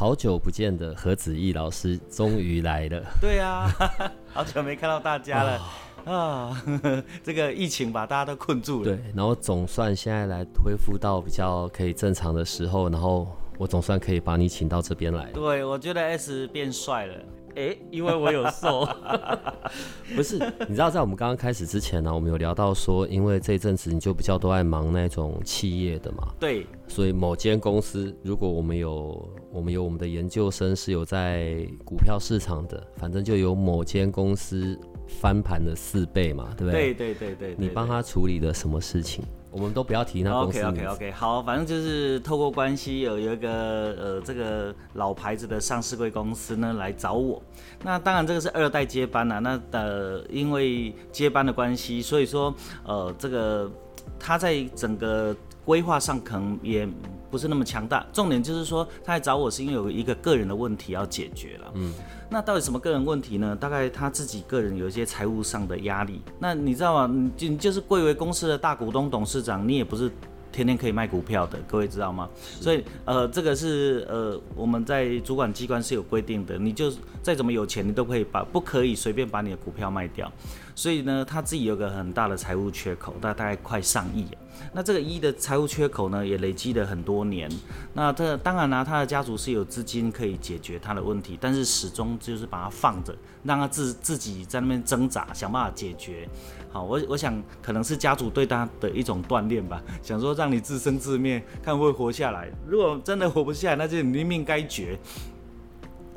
[0.00, 3.04] 好久不见的何子毅老师终于来了。
[3.20, 3.70] 对啊、
[4.32, 5.60] 好久没看到大家了
[6.10, 6.64] 啊！
[7.22, 8.84] 这个疫情把大家都困住了。
[8.84, 13.28] 对，然后总算现在来恢复到比较可以正常的时候，然后
[13.58, 15.30] 我总算可以把你请到这边来。
[15.32, 17.14] 对，我觉得 S 变帅了。
[17.56, 18.86] 哎，因为我有瘦，
[20.14, 20.38] 不是？
[20.68, 36.94] 你知道，在我们刚刚开始之前呢，我们有聊到说，因为这一阵子你就比较都爱忙那种企业的嘛，对，所以某间公司，如果我们有我们有我们的研究生是有在股票市场的，反正就有某间公司翻盘了四倍嘛，对不对？
[36.94, 39.24] 对对对对对你帮他处理了什么事情？
[39.50, 40.86] 我们都不要提那公司 OK OK。
[40.86, 43.50] OK，好，反正就是透过关系有有一个
[43.98, 47.42] 呃这个老牌子的上市贵公司呢来找我，
[47.82, 53.70] 那当然这个是二代接班啊，那呃因为接班的关系，所以说呃这个
[54.18, 55.34] 他在整个
[55.64, 56.88] 规划上可能也
[57.30, 61.92] 不是那么强大，重点就是说他来找我是因为有一个个人的问题要解决了，嗯。
[62.32, 63.56] 那到底什么个人问题呢？
[63.56, 66.22] 大概他自己个人有一些财务上的压力。
[66.38, 67.12] 那你知道吗？
[67.12, 70.08] 你就你就是贵为公司的大股东、董事长，你也不是
[70.52, 72.28] 天天可以卖股票的，各位知道吗？
[72.60, 80.30] 所以呃，这个是呃我们在主管机关是有规定的，你就再怎么有钱，你都可以把不可以随便把你的股票卖掉。
[80.76, 84.38] 所以呢，他自己有个很大的财务缺口，大大概快上亿啊。
[84.72, 87.50] 那这个一的财务缺口呢，也累积了很多年。
[87.94, 96.28] 那这当然呢、他的家族是有资金可以解决他的问题，但是始终就是把它放着，让他自自己在那边挣扎，想办法解决。
[96.72, 102.48] 好，我我想可能是家族对他的一种锻炼吧，想说让你自生自灭，看会不会活下来。
[102.66, 104.98] 如果真的活不下来，那就你命该绝。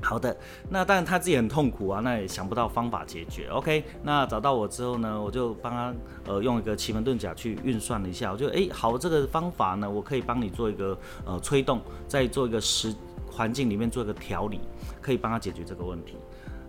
[0.03, 0.35] 好的，
[0.69, 3.47] 那当然他自己很痛苦啊，那也想不到方法解决。
[3.47, 5.93] OK，那找到我之后呢，我就帮他
[6.27, 12.93] 呃用一个奇门遁甲去运算了一下，我就诶好，这个方法呢，我可以帮你做一个呃吹动，再做一个实
[13.31, 14.59] 环境里面做一个调理，
[15.01, 16.15] 可以帮他解决这个问题。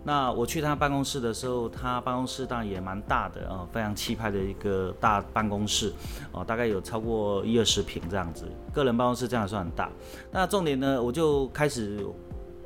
[0.06, 5.90] 那我去他办公室的时候，他办公室当然也蛮大的啊、非常气派的一个大办公室
[6.30, 9.90] 哦、大概有超过一二十平这样子，个人办公室这样算很大。
[10.30, 12.06] 那重点呢，我就开始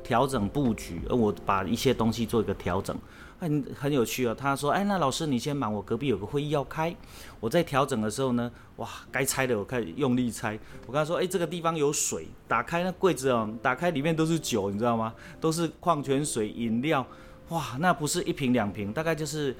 [0.09, 2.97] 调整布局，而我把一些东西做一个调整，
[3.39, 4.33] 很很有趣哦。
[4.33, 6.91] 他说：“哎，那老师你先忙，我隔壁有个会议要开。”
[7.39, 10.57] 我在调整的时候呢，哇，该拆的我开始用力拆。
[10.87, 15.13] 我跟他说：“哎，这个地方有水，打开那柜子哦，打开里面都是酒，你知道吗？
[15.39, 17.05] 都是矿泉水、饮料，
[17.49, 19.55] 哇，那不是一瓶两瓶，大概就是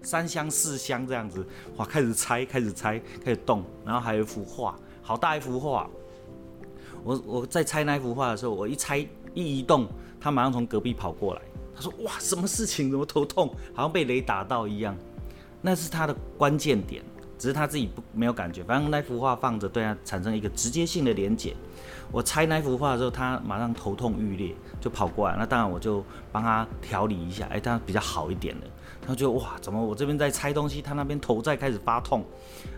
[0.00, 1.46] 三箱四箱这样子。
[1.76, 5.86] 哇，开始拆，开始拆，开始动，然后还有一幅画，好大一幅画。
[7.02, 9.86] 我我在拆那幅画的时候，我一拆一移动，
[10.20, 11.42] 他马上从隔壁跑过来。
[11.76, 12.90] 他说：“哇，什么事情？
[12.90, 13.48] 怎么头痛？
[13.74, 14.96] 好像被雷打到一样。”
[15.60, 17.02] 那是他的关键点，
[17.38, 18.62] 只是他自己不没有感觉。
[18.62, 21.56] 反正那幅画放着，对他产生一个直接性的连结。
[22.12, 25.34] 我拆那幅画的时候，他马上头痛欲裂，就跑过来。
[25.36, 28.62] 那当然我就帮他调理一下，哎，他比较好一点了。
[29.06, 32.24] 他就哇，怎么我这边在拆东西，他那边头在开始发痛。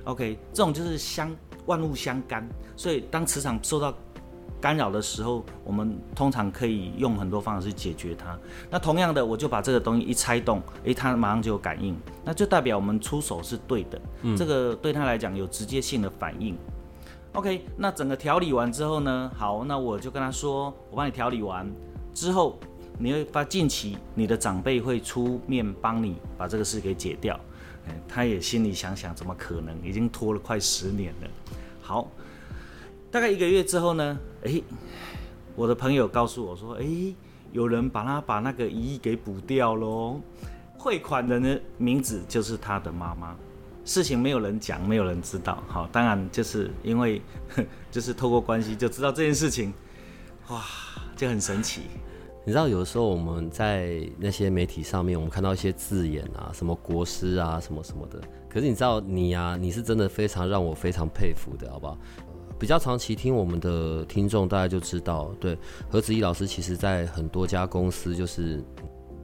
[0.05, 1.31] OK，这种就是相
[1.67, 3.93] 万物相干，所以当磁场受到
[4.61, 8.39] 干扰的时候，我们通常可以用很多方法去解决它。
[8.71, 14.01] 那同样的，我就把这个东西一拆动，诶，它马上就有感应，那就代表我们出手是对的，
[14.37, 16.57] 这个对他来讲有直接性的反应。
[17.33, 21.71] OK，那整个调理完之后呢，好，那我就跟他说，我帮你调理完
[22.15, 22.59] 之后，
[22.99, 27.39] 你会发近期你的长辈会出面帮你把这个事给解掉。
[27.89, 29.73] 诶他也心里想想，怎么可能？
[29.85, 31.29] 已经拖了快十年了。
[31.83, 32.11] 好，
[33.11, 34.63] 大概一个月之后呢，诶，
[35.55, 37.15] 我的朋友告诉我说，诶，
[37.53, 40.21] 有人把他把那个一亿给补掉喽。
[40.79, 43.37] 汇款人的名字就是他的妈妈。
[43.85, 45.63] 事情没有人讲，没有人知道。
[45.69, 47.23] 好，当然就是因为
[47.91, 49.73] 就是透过关系就知道这件事情，
[50.49, 50.63] 哇，
[51.17, 51.83] 就很神奇。
[52.45, 58.21] 你知道，有时候我们在那些媒体上面，我们看到一些字眼啊，什么国师啊，什么什么的。
[58.49, 61.99] 可是你知道，你啊，你是真的非常让我非常佩服的，好不好？
[62.59, 65.57] 比较长期听我们的听众，大家就知道，对
[65.89, 68.63] 何子怡老师，其实在很多家公司就是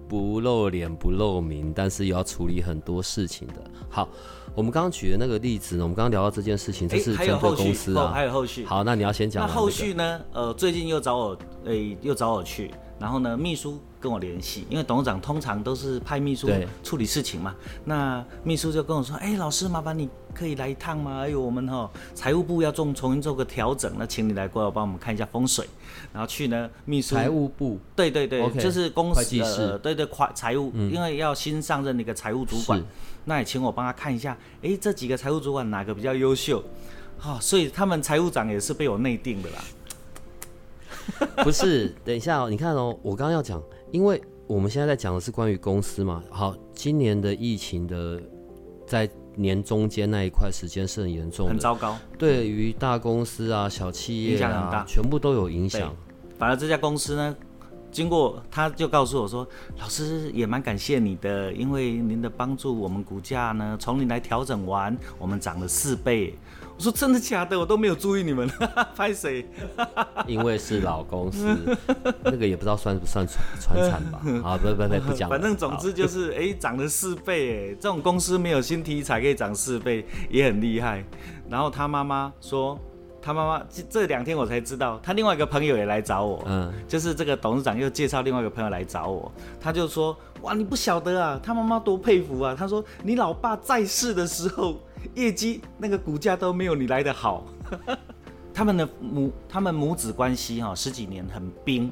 [0.08, 3.55] 不露脸不露名，但是也要处理很多事情的。
[3.88, 4.08] 好，
[4.55, 8.11] 我们刚刚举的那个例子呢，我们刚刚聊到这件事情，这是针对公司啊。
[8.12, 8.67] 还有后续。
[8.67, 10.20] 好，那你要先讲那后续呢？
[10.32, 16.51] 呃，最近又找我，诶、又找我去，然后呢，秘书跟我联系，因为董事长通常都是派秘书
[16.83, 17.55] 处理事情嘛。
[17.85, 21.21] 那秘书就跟我说：“哎、老师，麻烦你可以来一趟吗？
[21.21, 25.65] 哎呦，我们哈财务部要重重新做个调整，那请你来过来帮我们看一下风水。”
[26.13, 32.83] 然后去呢，秘书财务部对对对就是公司会计师嗯呃，对对，财财务，因为要新上任的一个财务主管，
[33.27, 36.63] 那也请我帮他看一下，哎，这几个财务主管哪个比较优秀？
[37.19, 39.65] 好、所以他们财务长也是被我内定的啦。
[41.45, 46.23] 不是，等一下哦，你看哦，我刚刚要讲，因为我们现在在讲的是关于公司嘛。
[46.31, 48.21] 好，今年的疫情的
[48.87, 51.97] 在年中间那一块时间是很严重的，很糟糕。
[52.19, 55.94] 对于大公司啊、小企业影响很大啊，全部都有影响。
[56.39, 57.37] 反而这家公司呢，
[57.93, 59.47] 经过他就告诉我说，
[59.79, 66.35] 老师也蛮感谢你的，因为您的帮助，我们股价呢从你来调整完，我们涨了四倍。
[66.75, 67.56] 我说真的假的？
[67.56, 68.49] 我都没有注意你们，
[68.97, 69.47] 拍谁？
[70.27, 71.56] 因为是老公司，
[72.25, 74.21] 那个也不知道算不算传传产吧？
[74.43, 75.29] 好，不不不，不讲。
[75.29, 81.05] 反正总之就是，哎、涨了四倍，哎，这种公司没有新题材可以涨四倍，也很厉害。
[81.49, 82.79] 然后他妈妈说，
[83.23, 89.31] 他妈妈这这两天我才知道，他另外一个朋友也来找我，嗯，就是这个董事长又介绍另外一个朋友来找我，
[89.61, 92.55] 他就说，哇，你不晓得啊，他妈妈多佩服啊。
[92.59, 94.81] 他说，你老爸在世的时候，
[95.15, 97.47] 业绩那个股价都没有你来的好。
[98.53, 101.91] 他们的母他们母子关系哈、十几年很冰，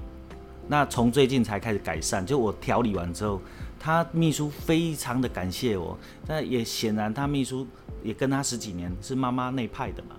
[0.69, 2.26] 那从最近才开始改善。
[2.26, 3.41] 就我调理完之后，
[3.79, 7.67] 他秘书非常的感谢我，但也显然他秘书
[8.03, 10.17] 也跟他十几年是妈妈那派的嘛，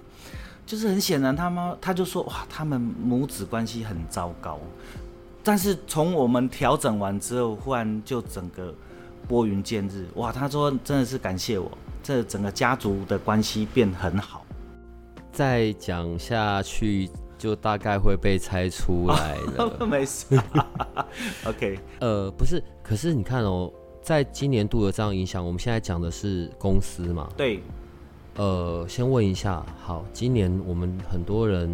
[0.72, 4.58] 就是很显然他妈他就说哇，他们母子关系很糟糕。
[5.44, 8.74] 但是从我们调整完之后，忽然就整个
[9.28, 10.32] 拨云见日，哇！
[10.32, 11.70] 他说真的是感谢我，
[12.02, 14.46] 这整个家族的关系变很好。
[15.34, 19.76] 再讲下去就大概会被猜出 来了。
[19.86, 20.42] 没事
[21.44, 23.70] ，OK， 呃，不是，可是你看哦，
[24.02, 27.28] 在今年度的这样影响，我们现在讲的是公司嘛？
[27.36, 27.62] 对，
[28.38, 31.70] 呃，先问一下，好，今年我们很多人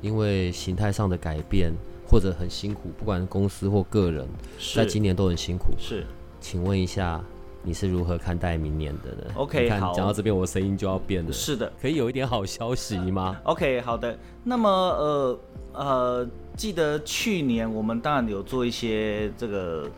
[0.00, 1.72] 因为形态上的改变，
[2.08, 4.26] 或者很辛苦，不管是公司或个人，
[4.74, 5.74] 在今年都很辛苦。
[5.78, 6.06] 是
[6.40, 7.20] 请问一下，
[7.62, 11.32] 你是如何看待明年的呢 OK，看好讲到这边，我声音就要变了。
[11.32, 14.16] 是的可以有一点好消息吗？，OK，好的。
[14.44, 15.38] 那么呃
[15.72, 19.90] 呃，记得去年我们当然有做一些这个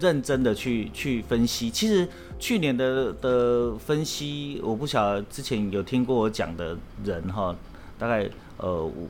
[0.00, 1.70] 认真的去去分析。
[1.70, 2.08] 其实
[2.38, 7.54] 去年的的分析，我不晓得之前有听过我讲的人哈，
[7.98, 8.28] 大概
[8.58, 9.08] 呃我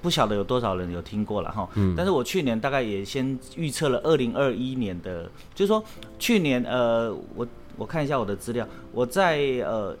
[0.00, 1.68] 不晓得有多少人有听过了哈。
[1.74, 5.82] 嗯但是我去年大概也先预测了二零二一年的，就是说
[6.18, 7.46] 去年呃，我
[7.76, 9.96] 我看一下我的资料，我在呃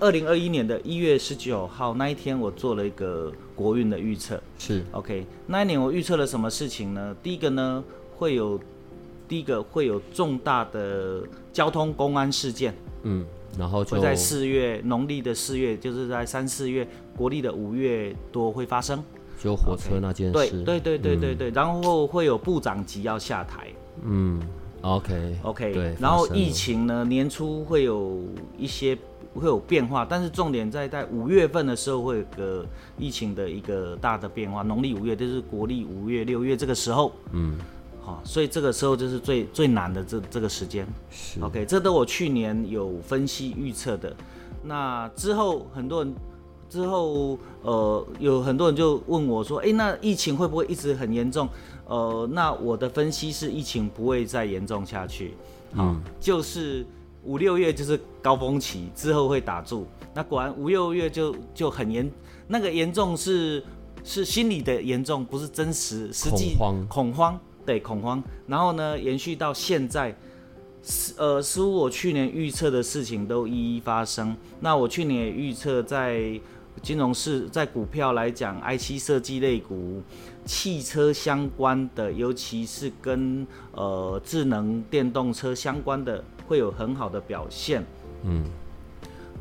[0.00, 4.40] 二零二一年的一月十九号那一天，我做了一个国运的预测。
[4.58, 7.14] 是 OK，那一年我预测了什么事情呢？
[7.22, 7.84] 第一个呢，
[8.16, 8.60] 会有
[9.28, 11.22] 第一个会有重大的
[11.52, 13.24] 交通公安事件，嗯，
[13.58, 16.86] 然后就会在四月农历的四月，就是在三四月，
[17.16, 19.02] 国历的五月多会发生。
[19.36, 20.62] 就火车那件对事。
[20.62, 23.68] 对对对对对，然后会有部长级要下台。
[24.02, 24.40] 嗯
[24.80, 28.22] ，OK，OK，对然后疫情呢，年初会有
[28.56, 28.96] 一些
[29.34, 32.64] 会有变化，但是重点在在五月份的时候会有个
[32.96, 37.58] 疫情的一个大的变化，农历五月就是国历五月、六月这个时候，嗯，
[38.04, 40.86] 好、所以这个时候就是最最难的这这个时间。
[41.10, 44.14] 是 OK，这都我去年有分析预测的。
[44.62, 46.14] 那之后很多人
[46.68, 51.48] 之后呃有很多人就问我说，诶，那疫情会不会一直很严重？
[51.86, 55.34] 呃，那我的分析是疫情不会再严重下去，
[55.74, 56.84] 好、嗯就是
[57.24, 59.86] 五六月就是高峰期，之后会打住。
[60.14, 62.10] 那果然五六月就就很严，
[62.46, 63.62] 那个严重是
[64.02, 68.22] 是心理的严重，不是真实实际恐慌恐慌，对恐慌。
[68.46, 70.14] 然后呢，延续到现在，
[71.16, 74.36] 呃，似乎我去年预测的事情都一一发生。
[74.60, 76.40] 那我去年也预测在
[76.82, 80.02] 金融市，在股票来讲，IC 设计类股、
[80.44, 87.84] 汽车相关的，尤其是跟呃智能电动车相关的，会有很好的表现。
[88.24, 88.44] 嗯，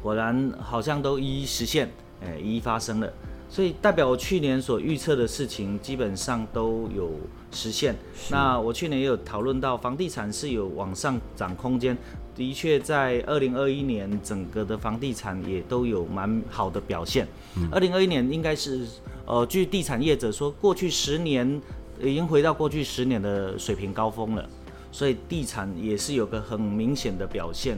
[0.02, 3.12] 果然好像都一一实现，哎、一一发生了。
[3.54, 7.12] 所以代表我去年所预测的事情基本上都有
[7.52, 7.96] 实现。
[8.32, 11.96] 那我去年也有讨论到房地产是有往上涨空间，
[12.36, 17.28] 的确在二零二一年整个的房地产也都有蛮好的表现。
[17.72, 18.88] 二零二一年应该是
[19.28, 21.62] 呃，据地产业者说，过去十年
[22.02, 24.50] 已经回到过去十年的水平高峰了。
[24.92, 27.78] 所以地产也是有个很明显的表现。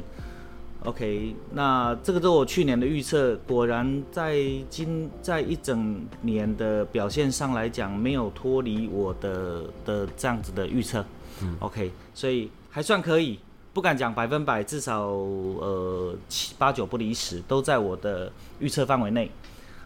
[0.86, 4.38] OK，那这个是我去年的预测，果然在
[4.70, 11.04] 今在一整年的表现上来讲，没有脱离我的的这样子的预测。
[11.60, 13.40] OK，所以还算可以，
[13.74, 19.32] 不敢讲百分百，至少呃七八九不离十，都在我的预测范围内。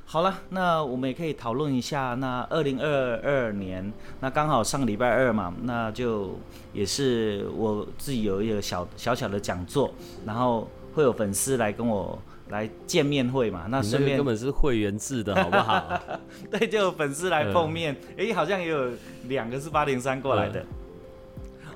[0.05, 6.35] 好了，那我们也可以讨论一下，那二零二二年，那刚好上个礼拜二嘛，那就
[6.73, 9.93] 也是我自己有一个小小小的讲座，
[10.25, 12.17] 然后会有粉丝来跟我
[12.49, 16.01] 来见面会嘛，那顺便根本是会员制的好不好？
[16.51, 18.89] 对，就有粉丝来碰面，哎，好像也有
[19.27, 20.65] 两个是八零三过来的。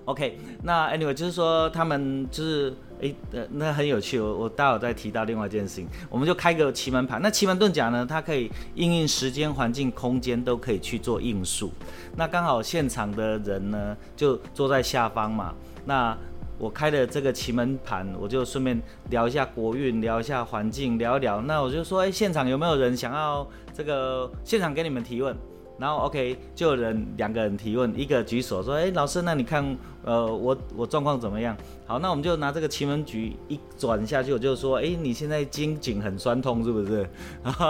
[0.05, 4.19] OK，那 Anyway 就是说他们就是诶，呃，那很有趣。
[4.19, 7.21] 我我待会再提到另外一件事情，我们就开个奇门盘。
[7.21, 11.71] 那奇门遁甲呢，它可以应用时间、环境、空间都可以去做应数。
[12.17, 15.53] 那刚好现场的人呢就坐在下方嘛。
[15.85, 16.17] 那
[16.57, 21.41] 我开的这个奇门盘，我就顺便聊一下国运，聊一下环境，聊一聊。
[21.41, 25.35] 那我就说，哎，现场有没有人想要这个现场给你们提问？
[25.79, 31.55] 然后 OK，就有人两个人提问，一个举手说：“哎，老师，那你看，呃，我我状况怎么样？”
[31.85, 37.07] 好，那我们就拿这个奇门局一转下去，我就说：“哎，你现在肩颈很酸痛是不是？”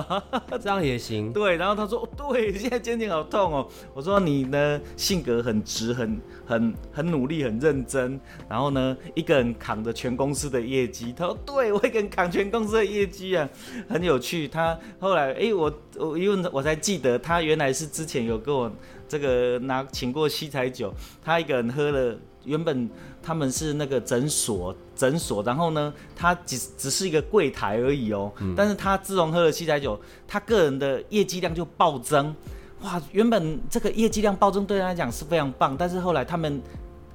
[0.61, 1.33] 这样也行。
[1.33, 8.19] 对，然后他说：“对，现在肩颈好痛哦。”我说：“你呢，性格很直，很很很努力，很认真。
[8.47, 13.49] 然后呢，一个人扛着全公司的业绩。”他说：“对，我一个人扛全公司的业绩啊，
[13.89, 18.71] 很有趣。”他后来，哎，我我因为我才记得，他原来是之前有跟我
[19.13, 20.91] 这个拿请过七彩酒，
[21.23, 22.17] 他一个人喝了。
[22.45, 22.89] 原本
[23.21, 28.29] 他们是那个诊所，诊所，然后呢，他只只是一个柜台而已哦。
[28.53, 32.35] 但是他自从喝了七彩酒，他个人的业绩量就暴增。
[32.81, 36.61] 哇，原本这个业绩量暴增对他来讲是非常棒，但是后来他们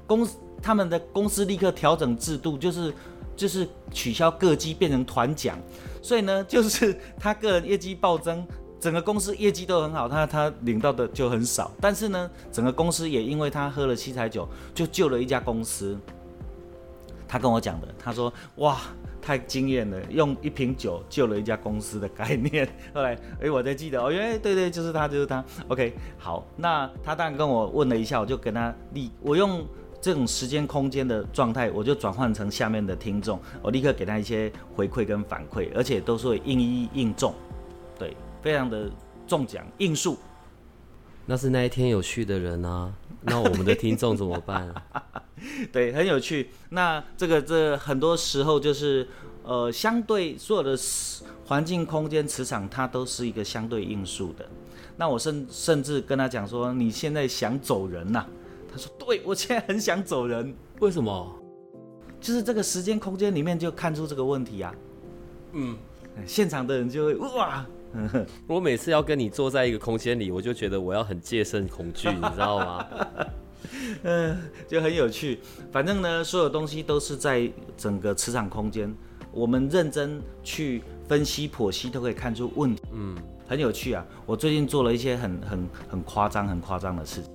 [0.06, 0.26] 公
[0.62, 2.94] 他们的公司立刻调整制度，就是
[3.36, 5.58] 就是取消各机变成团奖，
[6.00, 8.46] 所以呢，就是他个人业绩暴增。
[8.80, 11.70] 整个公司业绩都很好，他他领到的就很少。
[11.80, 15.98] 但是呢，整个公司也因为他喝了七彩酒，就救了一家公司。
[17.26, 18.78] 他跟我讲的，他说：“哇，
[19.20, 22.66] 太惊艳了，用一瓶酒救了一家公司的概念。
[22.94, 25.44] ”后来，哎，我才记得哦，原来对对，就是他，就是他。
[25.68, 29.62] OK，好，那他当然跟我问了一下，我就跟他立，我用
[30.00, 37.34] 这种时间空间的状态，我就转换成下面的听众，我立刻给他一些回馈跟反馈，而且都是应一应中，
[37.98, 38.16] 对。
[38.42, 38.90] 非常的
[39.26, 40.18] 中奖应数，
[41.26, 42.92] 那是那一天有趣的人啊，
[43.22, 44.72] 那我们的听众怎么办？
[45.72, 46.50] 对，很有趣。
[46.70, 49.06] 那这个这很多时候就是
[49.42, 50.76] 呃，相对所有的
[51.46, 54.48] 环境、空间、磁场，它都是一个相对应数的。
[54.96, 58.24] 那我甚甚至跟他讲说，你现在想走人呐？
[58.70, 60.54] 他说，对我现在很想走人。
[60.80, 61.34] 为什么？
[62.20, 64.74] 就是这个时间空间里面就看出这个问题啊。
[65.52, 65.76] 嗯，
[66.26, 67.64] 现场的人就会哇。
[68.46, 72.86] 我每次要跟你坐在一个空间里，我就觉得我要很戒慎恐惧，你知道吗？
[74.04, 75.40] 嗯，就很有趣。
[75.72, 78.94] 反正呢，所有东西都是在整个磁场空间，
[79.32, 82.82] 我们认真去分析剖析，都可以看出问题。
[82.92, 83.16] 嗯，
[83.46, 84.06] 很有趣啊。
[84.26, 87.32] 我最近做了一些很很很夸张、很夸张的事情。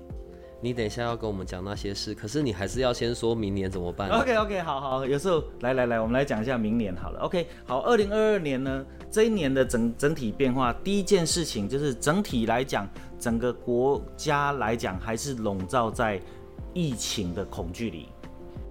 [0.63, 7.20] 你等一下要跟我们讲那些事，可是你还是要先说明年怎么办？OK OK，好好，有时候来来来，我们来讲一下明年好了。
[7.20, 12.88] OK，好，二零二二年呢，这一年的整整体变化，第一件事情就是整体来讲，
[13.20, 16.17] 整个国家来讲还是笼罩在
[16.74, 18.08] 疫情的恐惧里。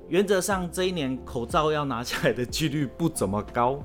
[0.08, 3.78] 原则上这一年口罩要拿下来的几率不怎么高。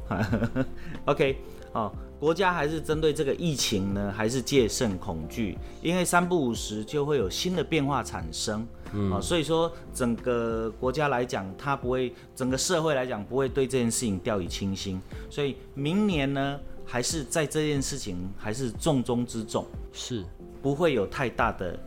[1.04, 1.38] OK，
[1.74, 1.94] 好。
[2.20, 5.58] 国家还是针对这个疫情呢，还是戒慎恐惧？
[5.82, 8.68] 因为三不五时就会有新的变化产生，
[9.12, 20.24] 啊，所以说整个国家来讲，它不会，整个社会来讲不会对这件事情掉以轻心，所以明年呢，还是在这件事情还是重中之重，是
[20.62, 21.78] 不会有太大的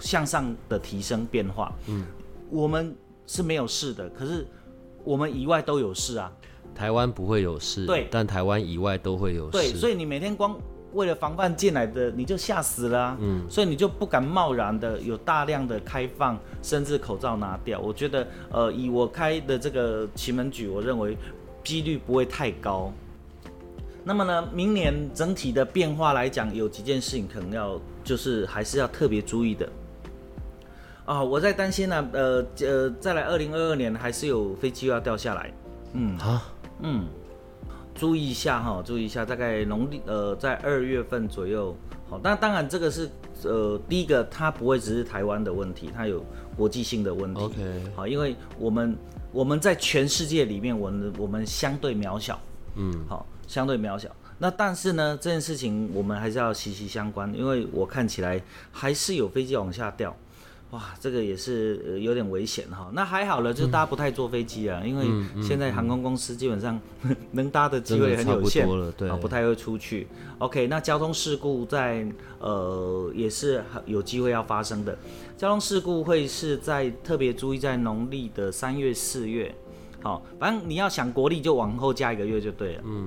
[0.00, 1.70] 向上的提升变化。
[1.88, 2.06] 嗯，
[2.50, 4.46] 我们是没有事的，可是
[5.04, 6.32] 我们以外都有事啊。
[6.74, 9.52] 台湾不会有事，对，但台湾以外都会有事。
[9.52, 10.56] 对，所以你每天光
[10.92, 13.16] 为了防范进来的，你就吓死了。
[13.20, 17.80] 嗯，所以你就不敢贸然的有大量的开放，甚至口罩拿掉。
[17.80, 21.16] 我觉得，呃，以我开的这个奇门局，我认为
[21.62, 22.92] 几率不会太高。
[24.04, 29.68] 那么呢，明年整体的变化来讲，有几件事情可能要，就是还是要特别注意的。
[31.06, 35.52] 啊，我在担心呢，呃呃，再来二零二二年还是有飞机要掉下来。
[35.94, 36.40] 嗯，好。
[36.80, 37.06] 嗯，
[37.94, 41.76] 注意一下哈，注意一下，大概农历呃在二月份左右。
[42.08, 43.08] 好，那当然这个是
[43.44, 46.24] 呃第一个，它不会只是台湾的问题，它有
[46.56, 47.40] 国际性的问题。
[47.40, 48.96] OK，好，因为我们
[49.32, 52.38] 我们在全世界里面，我们我们相对渺小，
[52.76, 54.10] 嗯，好，相对渺小。
[54.36, 60.14] 那但是呢，这件事情我们还是要息息相关，因为我看起来还是有飞机往下掉。
[60.74, 62.90] 哇，这个也是有点危险哈。
[62.92, 65.06] 那还好了，就大家不太坐飞机啊，因为
[65.40, 66.80] 现在航空公司基本上
[67.30, 68.66] 能搭的机会很有限，
[68.96, 70.08] 对，不太会出去。
[70.38, 72.04] OK，那交通事故在
[72.40, 74.98] 呃也是有机会要发生的。
[75.36, 79.54] 交通事故会是在特别注意在农历的三月、四月。
[80.02, 82.82] 好，反正你要想国历就往后加一个月就对了。
[82.84, 83.06] 嗯，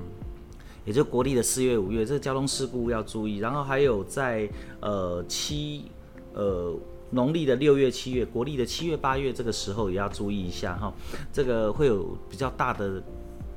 [0.85, 3.39] 也就国历的四月、五月，这个交通事故要注意。
[3.39, 5.91] 然后还有在呃七
[6.33, 6.73] 呃。
[7.09, 10.93] 农历的六月、七月，国历的七月、八月，这个时候也要注意一下哈，
[11.31, 13.01] 这个会有比较大的、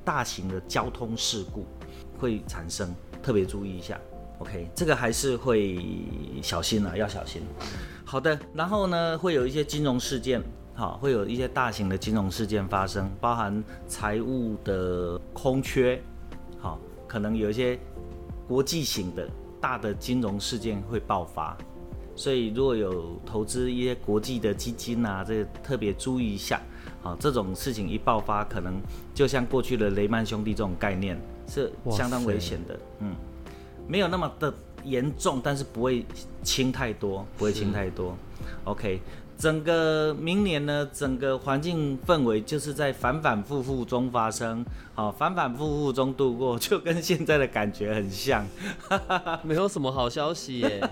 [0.04, 1.64] 大型的交通事故
[2.18, 4.00] 会产生，特别注意一下。
[4.38, 5.84] OK，这个还是会
[6.40, 7.42] 小心啊，要小心。
[8.04, 10.40] 好的，然后呢，会有一些金融事件，
[10.74, 16.00] 哈，会有一些大型的金融事件发生，包含财务的空缺，
[16.58, 17.78] 好，可能有一些
[18.46, 19.28] 国际型的
[19.60, 21.56] 大的金融事件会爆发。
[22.16, 26.60] 所以，如果有投资一些国际的基金啊，这个特别注意一下。
[27.02, 28.74] 好，这种事情一爆发，可能
[29.14, 32.78] 就像过去的雷曼兄弟这种概念，是相当危险的。
[32.98, 33.14] 嗯，
[33.88, 34.52] 没有那么的
[34.84, 36.04] 严重，但是不会
[36.42, 38.14] 轻太多，不会轻太多。
[38.64, 39.00] OK。
[39.40, 48.44] 整个明年呢，整个环境氛围就是在反反复复中发生，好，反反复复中度过，就跟现在的感觉很像，
[49.42, 50.86] 没有什么好消息耶。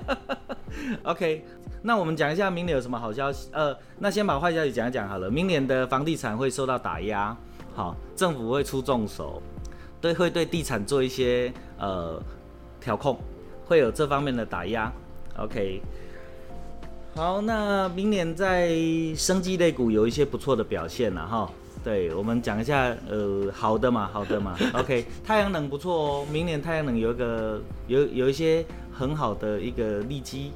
[1.05, 1.45] OK，
[1.83, 3.51] 那我们讲一下明年有什么好消息？
[3.53, 5.31] 呃，那先把坏消息讲一讲好了。
[5.31, 7.37] 明年的房地产会受到打压，
[7.75, 9.43] 好，政府会出重手，
[10.01, 12.19] 对，会对地产做一些呃
[12.81, 13.21] 调控，
[13.67, 14.91] 会有这方面的打压。
[15.37, 15.83] OK。
[17.19, 18.79] 好，那明年在
[19.17, 21.51] 生机类股有一些不错的表现了哈。
[21.83, 24.57] 对，我们讲一下，呃，好的嘛，好的嘛。
[24.73, 30.53] OK，太阳能不错哦，明年太阳能有一个有有一些很好的一个利基。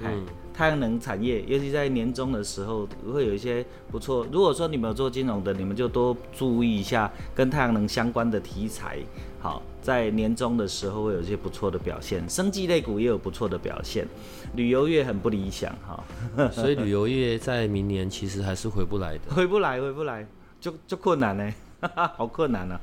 [0.00, 0.26] 嗯。
[0.52, 4.26] 太阳能产业，尤其在年终的时候，会有一些不错。
[4.30, 8.98] 如果说你们有做金融的，你们就多注意一下跟太阳能相关的题材。
[9.40, 14.06] 好，在年终的时候会有一些不错的表现，生技类股也有不错的表现。
[14.54, 16.02] 旅游业很不理想哈，
[16.52, 19.20] 所以旅游业在明年其实还是回不来的。
[19.34, 20.26] 回不来，回不来，
[20.60, 21.52] 就就困难呢，
[22.16, 22.80] 好困难啊。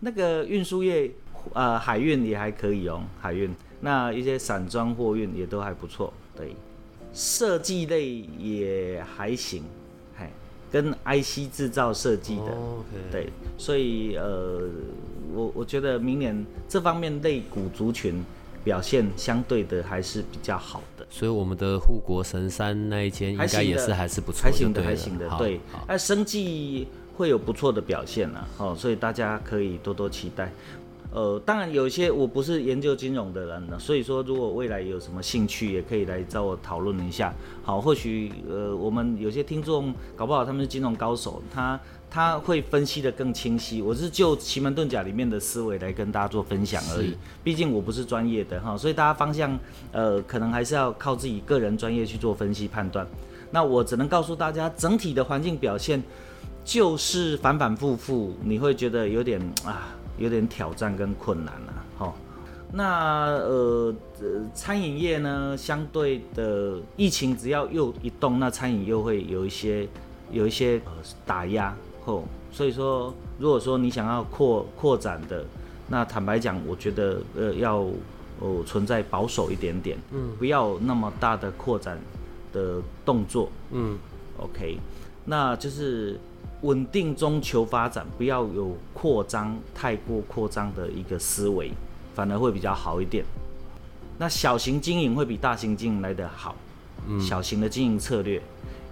[0.00, 1.10] 那个运输业，
[1.54, 3.50] 呃，海运也还可以哦，海运。
[3.80, 6.12] 那一些散装货运也都还不错。
[6.36, 6.54] 对，
[7.12, 9.68] 设计类也还行，嘿，
[10.74, 12.52] 跟 IC 制造设计的，
[13.12, 14.68] 对，所以呃，
[15.32, 18.24] 我我觉得明年这方面类股族群
[18.64, 21.06] 表现相对的还是比较好的。
[21.08, 25.60] 所以我们的护国神山那一间应该也是还是不错，还行的，还行的，对。
[25.86, 30.50] 那生计会有不错的表现啊，哦，所以大家可以多多期待。
[31.14, 37.32] 呃，当然有一些我不是研究金融的人呢，所以说如果未来有什么兴趣，也可以来找我讨论一下。
[37.62, 43.80] 好，或许呃，我们有些听众搞不好他们是金融高手，他他会分析的更清晰。
[43.80, 49.56] 我是就奇门遁甲里面的思维来跟大家做分享而已，毕竟我不是专业的哈，所以大家方向
[49.92, 53.06] 呃，可能还是要靠自己个人专业去做分析判断。
[53.52, 56.02] 那我只能告诉大家，整体的环境表现
[56.64, 59.94] 就是反反复复，你会觉得有点啊。
[60.16, 62.16] 有点挑战跟困难了，好，
[62.72, 69.88] 那呃呃餐饮业呢，相对的疫情只要又一动，那餐饮又会有一些
[70.30, 70.80] 有一些
[71.26, 71.74] 打压，
[72.04, 75.44] 吼，所以说如果说你想要扩扩展的，
[75.88, 77.78] 那坦白讲，我觉得呃要
[78.38, 81.98] 哦存在保守一点点，嗯，不要那么大的扩展
[82.52, 83.98] 的动作，嗯
[84.38, 84.78] ，OK，
[85.24, 86.18] 那就是。
[86.64, 91.70] 稳定中求发展，不要有扩张太过扩张的一个思维，
[92.14, 93.22] 反而会比较好一点。
[94.18, 96.56] 那小型经营会比大型经营来得好。
[97.06, 98.40] 嗯，小型的经营策略，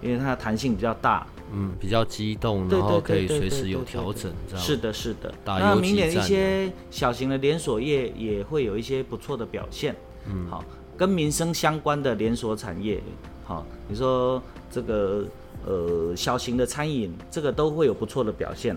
[0.03, 5.33] 因为它的弹性比较大，嗯，比较机动，然后可以随时有调整，是的，是的。
[5.43, 9.95] 那明年一些小型的连锁业也会有一些不错的表现。
[10.27, 10.63] 嗯，好，
[10.95, 13.01] 跟民生相关的连锁产业，
[13.45, 15.25] 好，你说这个。
[15.65, 18.75] 呃，小型的餐饮这个都会有不错的表现，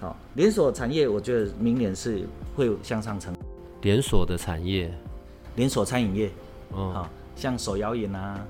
[0.00, 3.34] 好，连锁产业我觉得明年是会向上成。
[3.82, 4.90] 连锁的产业，
[5.56, 6.30] 连锁餐饮业，
[6.70, 8.46] 好，像手摇饮啊，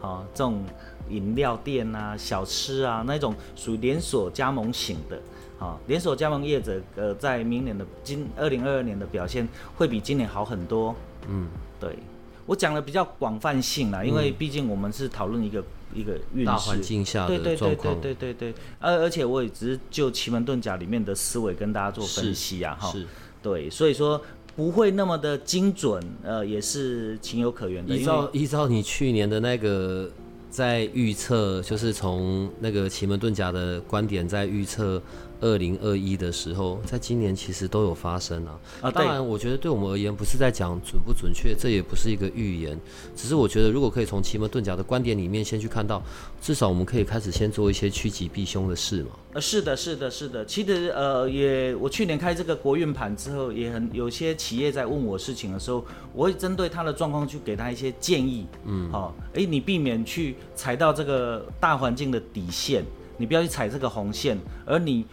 [0.00, 0.62] 好，这种
[1.08, 5.18] 饮料店啊、小吃啊那种属于连锁加盟型的，
[5.58, 10.94] 好，连锁加盟业者呃，在明年的今二零二二年的表现会比今年好很多。
[11.26, 11.48] 嗯，
[11.80, 11.98] 对
[12.44, 16.82] 我讲的比较广泛性啦，因为毕竟我们是讨论一个一个运大环。
[16.82, 23.06] 境下对对对对的状况，对对对，而而且我也只是就奇门遁甲里面的思维跟大家做分析啊，哈，是
[23.42, 24.20] 对，所以说
[24.54, 27.96] 不会那么的精准，呃，也是情有可原的。
[27.96, 30.10] 依照依照你去年的那个
[30.50, 35.00] 在预测，就是从那个奇门遁甲的观点在预测
[35.44, 38.58] 二零二一的时候，在今年其实都有发生啊。
[38.80, 42.80] 啊，当然，我觉得对我们而言，不是在讲准不准确，这也不是一个预言，
[43.14, 46.02] 只是我觉得如果可以从奇门遁甲的观点里面先去看到，
[46.40, 49.10] 至少我们可以开始先做一些趋吉避凶的事嘛。
[49.34, 50.46] 呃，是的，是的，是的。
[50.46, 58.46] 其实呃，也我去年开这个国运盘之后，也很有些企业在问我事情的时候，我会针对他的状况去给他一些建议。
[58.64, 62.84] 嗯，好、哎，你避免去踩到这个大环境的底线，
[63.18, 65.04] 你不要去踩这个红线，而你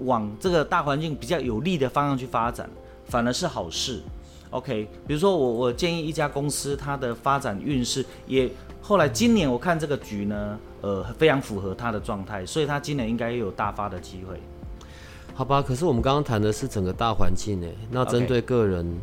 [0.00, 2.68] 往这个大环境比较有利的方向去发展，
[3.06, 4.00] 反而是好事。
[4.50, 14.40] OK，比如说我我建议一家公司它的发展运势也后来今年我看这个局呢，呃，非常符合它的状态，所以它今年应该也有大发的机会。
[15.34, 18.98] 好吧，可是我们刚刚谈的是整个大环境诶，那针对个人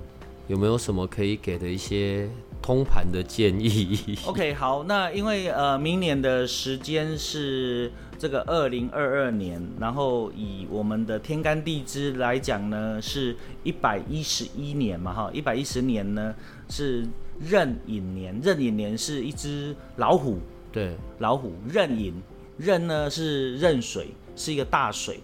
[0.47, 2.27] 有没有什么可以给的一些
[2.65, 16.33] 通盘的建议？OK，好，那因为呃，明年的时间是这个二零二二年，然后以我们的天干地支来讲呢，是一百一十一年嘛，哈，一百一十年呢
[16.67, 17.07] 是
[17.39, 20.39] 壬寅年，壬寅年是一只老虎，
[20.71, 22.15] 对，老虎壬寅，
[22.57, 25.19] 壬呢是壬水，是一个大水，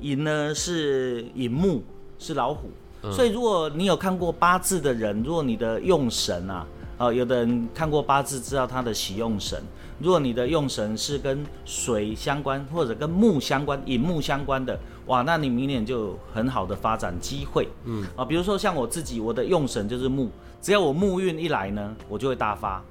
[0.00, 1.82] 寅呢是寅木，
[2.18, 2.70] 是老虎。
[3.12, 6.66] 所以如果你有看过八字的人，如果你的用神啊，
[6.98, 9.62] 啊、有的人看过八字知道他的喜用神。
[9.98, 17.68] 如果你的用神是跟水相关或者跟木相关、引木相关的，哇，那你明年就有很好的发展机会。
[17.84, 20.28] 嗯啊，比如说像我自己，我的用神就是木，
[20.60, 22.82] 只要我木运一来呢，我就会大发。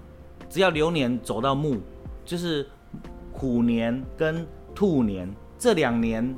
[0.50, 1.78] 只要流年走到木，
[2.24, 2.68] 就是
[3.32, 6.36] 虎年跟兔年这两年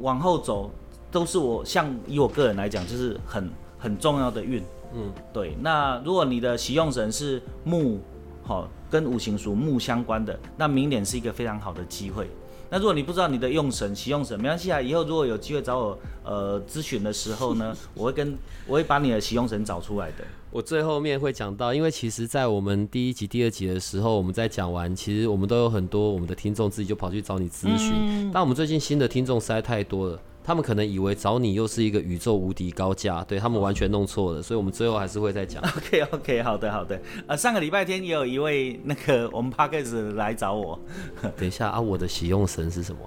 [0.00, 0.70] 往后走，
[1.10, 3.48] 都是我像以我个人来讲，就是很
[3.84, 4.62] 很重要的运。
[4.94, 5.54] 嗯，对。
[5.60, 8.00] 那如果你的喜用神是木，
[8.42, 12.28] 好、跟五行属木相关的，那明年是一个非常好的机会。
[12.70, 14.80] 那如果你不知道你的用神、喜用神，没关系啊。
[14.80, 20.24] 以后如果有机会找我呃咨询的时候呢， 我会跟我会把你的喜用神找出来的。
[20.50, 28.30] 我最后面会讲到，因为其实，在我们第一集、第二集的时候，我们在讲完，其实我们都有很多我们的听众自己就跑去找你咨询。
[28.32, 35.62] 但我们最近新的听众实在太多了，他们可能以为找你又是一个宇宙无敌高价，对他们完全弄错了，所以我们最后还是会再讲。
[35.76, 37.00] OK OK，好的好的。
[37.26, 40.78] 呃，上个礼拜天也有一位那个我们 p a c k a g e 来找我，
[41.36, 42.98] 等一下啊，我的喜用神是什么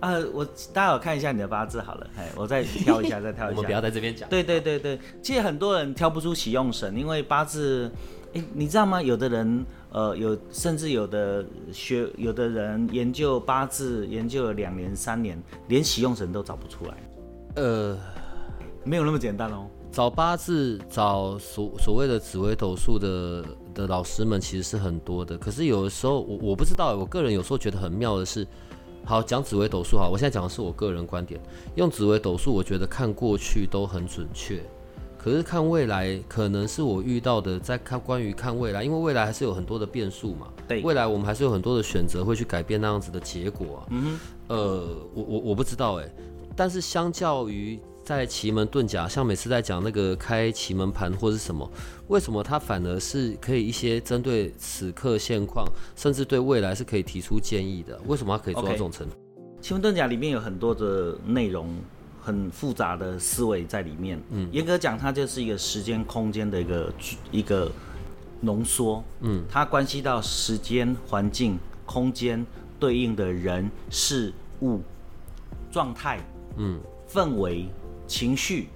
[0.00, 3.56] 啊、啊，我大家有看一下你的八字好了，哎，我再挑一下， 再挑一下。
[3.56, 4.28] 我们不要在这边讲。
[4.28, 7.88] 对对对对，其实很多人挑不出喜用神，因为八字，
[8.32, 9.00] 哎，你知道吗？
[9.00, 16.94] 有的人，呃，有甚至有的学，有的人研究八字研究了两年三年，连喜用神都找不出来，
[17.56, 17.98] 呃，
[18.84, 19.66] 没有那么简单哦。
[19.90, 28.46] 找八字、找所所谓的紫微斗数的的老师们其实是很多的，可是有的时候我我不知道，我个人有时候觉得很妙的是，
[29.04, 31.40] 好讲紫微斗数好，我现在讲的是我个人观点，
[31.74, 34.62] 用紫微斗数，我觉得看过去都很准确，
[35.22, 40.80] 可是看未来，可能是我遇到的，在看关于看未来，因为未来还是有很多的变数嘛，对。
[40.80, 46.10] 未来我们还是有很多的选择会去改变那样子的结果啊，嗯呃，我我我不知道哎、
[46.56, 51.70] 但是相较于在奇门遁甲，像每次在讲那个开奇门盘或是什么，
[52.08, 58.00] 为什么它反而是可以一些针对此刻现况，甚至对未来是可以提出建议的？
[58.06, 59.14] 为什么它可以做到这种程度？
[59.60, 61.68] 奇门遁甲里面有很多的内容，
[62.20, 64.20] 很复杂的思维在里面。
[64.30, 66.92] 嗯，严格讲，它就是一个时间空间的一个
[67.30, 67.70] 一个
[68.40, 69.02] 浓缩。
[69.20, 72.44] 嗯，它关系到时间、环境、空间
[72.78, 74.80] 对应的人、事物、
[75.70, 76.20] 状态、
[76.56, 76.78] 嗯、
[77.08, 77.66] 氛围、
[78.06, 78.68] 情绪，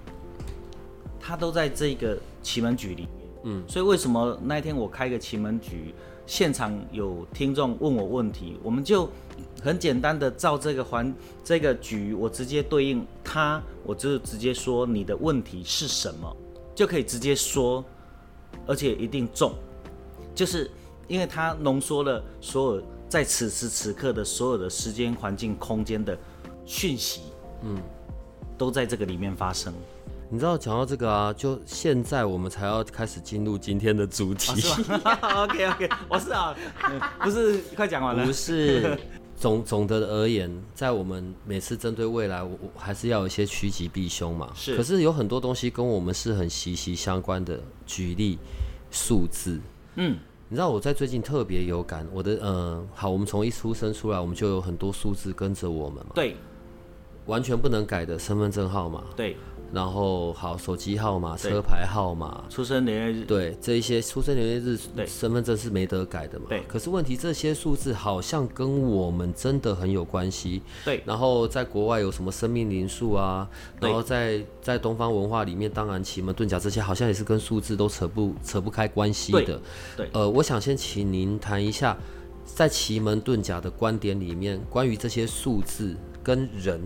[1.19, 3.09] 它都在这个奇门局里面。
[3.43, 5.93] 嗯，所以为什么那一天我开个奇门局，
[6.25, 9.09] 现场有听众问我问题，我们就
[9.61, 16.35] 很简单的照这个环这个局，我直接对应他，我就直接说你的问题是什么，
[16.75, 17.83] 就可以直接说，
[18.67, 19.53] 而且一定中，
[20.35, 20.69] 就是
[21.07, 26.17] 因为它浓缩了所有在此时此刻的所有的时间、环境、空间的
[26.65, 27.21] 讯息，
[27.63, 27.75] 嗯，
[28.57, 29.73] 都在这个里面发生。
[30.27, 34.51] 你知道讲到这个啊，就现在我们才要开始进入今天的主题
[35.21, 36.55] ，OK OK，我是啊，
[36.89, 38.31] 嗯 不是快讲完了 不。
[38.33, 38.97] 是
[39.37, 44.51] 总总的而言，在我们每次针对未来，我我还是要有一些趋吉避凶嘛。
[44.55, 47.59] 是可是有很多东西跟我们是很息息相关的。
[47.85, 48.37] 举例，
[48.89, 49.59] 数字。
[49.95, 50.17] 嗯，
[50.49, 56.35] 你知道我在最近特别有感，我的呃，好，我们从一出生出来，我们就有很多数字跟着我们嘛，对
[57.25, 59.35] 完全不能改的身份证号码，对，
[59.75, 66.45] 然后好手机号码、车牌号码，出生年月日，对，这一些出生年月日对、身份证是没得改的嘛。
[66.47, 70.61] 对可是问题，这些数字好像跟我们真的很有关系。
[70.85, 73.49] 对然后在国外有什么生命灵数啊？
[73.77, 79.61] 对然后在在东方文化里面，当然奇门遁甲这些好像也是跟数字都扯不扯不开关系的。
[79.97, 81.97] 对呃，我想先请您谈一下，
[82.45, 86.79] 在奇门遁甲的观点里面，关于这些数字跟人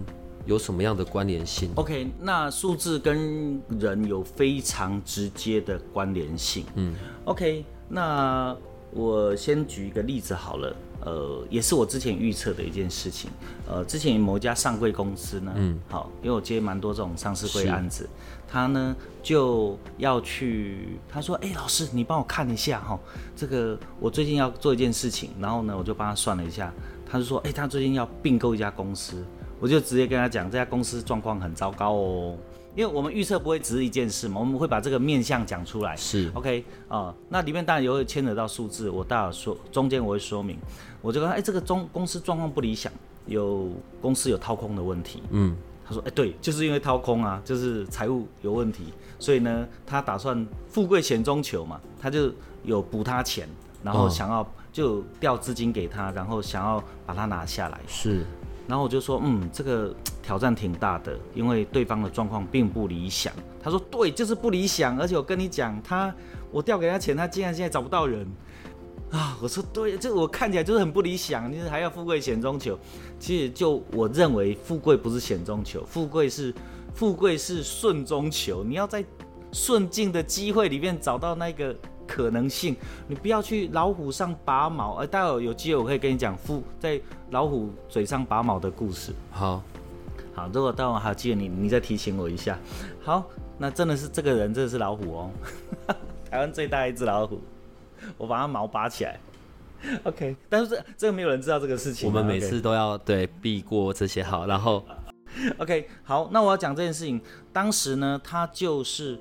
[0.46, 6.66] 有什么样的关联性？OK，那数字跟人有非常直接的关联性。
[6.76, 8.56] 嗯，OK，那
[8.92, 10.76] 我先举一个例子好了，
[11.06, 13.30] 呃，也是我之前预测的一件事情。
[13.68, 18.10] 呃，之前某一家上柜公司呢，嗯，好，因为我接蛮多这种上市柜案子，
[18.48, 23.00] 他呢就要去，他说，哎、老师，你帮我看一下哈，
[23.36, 26.74] 这个我最近要做一件事情，然后呢，我就帮他算了一下，
[27.06, 29.24] 他就说，哎、他最近要并购一家公司，
[29.60, 32.38] 我就直接跟他讲，这家公司状况很糟糕哦。
[32.76, 35.96] 因为我们预测不会只是一件事嘛，我们会把这个面相讲出来。
[35.96, 40.58] 是 OK 啊、那里面当然也会牵扯到数字，我待会说中间我会说明。
[41.02, 42.92] 我就跟他，哎、这个中公司状况不理想，
[43.26, 43.70] 有
[44.00, 45.24] 公司有掏空的问题。
[45.32, 52.32] 嗯，他说，哎、对，就是因为掏空啊，就是财务有问题，所以呢，他打算富贵险中求嘛，他就
[52.64, 53.50] 有补他钱，
[53.84, 57.80] 然后哦想要就调资金给他，然后想要把它拿下来。
[57.88, 58.24] 是
[58.70, 63.34] 然后我就说，嗯，这个挑战挺大的，因为对方的状况并不理想。
[63.64, 66.14] 他说，对，就是不理想，而且我跟你讲，他
[66.52, 68.26] 我调给他钱，他竟然现在找不到人
[69.10, 69.36] 啊！
[69.42, 72.78] 我说，对，这我看起来就是很不理想，就是还要富贵险中求。
[73.20, 76.54] 其实就我认为，富贵不是险中求，富贵是
[76.94, 79.04] 富贵是顺中求，你要在
[79.52, 81.76] 顺境的机会里面找到那个
[82.10, 82.76] 可能性，
[83.08, 84.96] 你不要去老虎上拔毛。
[84.96, 89.14] 呃，待会有机会我可以跟你讲富在老虎嘴上拔毛的故事。
[89.30, 89.62] 好，
[90.34, 92.58] 好，如果待会还有机会，你你再提醒我一下。
[93.04, 93.24] 好，
[93.60, 95.32] 那真的是这个人真的是老虎哦，
[96.32, 97.40] 台湾最大一只老虎，
[98.18, 99.20] 我把它毛拔起来。
[100.04, 102.12] OK，但是这这个没有人知道这个事情啊。
[102.12, 104.84] 我们每次都要对避过这些好，然后
[105.58, 107.22] OK，好，那我要讲这件事情。
[107.54, 109.18] 当时呢，他就是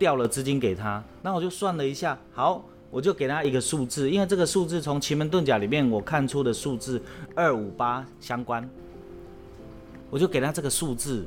[0.00, 7.00] 调了资金给他，那我就算了一下，好，我就给他一个数字，因为这个数字从奇门遁甲里面我看出的数字
[7.34, 8.66] 二五八相关，
[10.08, 11.26] 我就给他这个数字。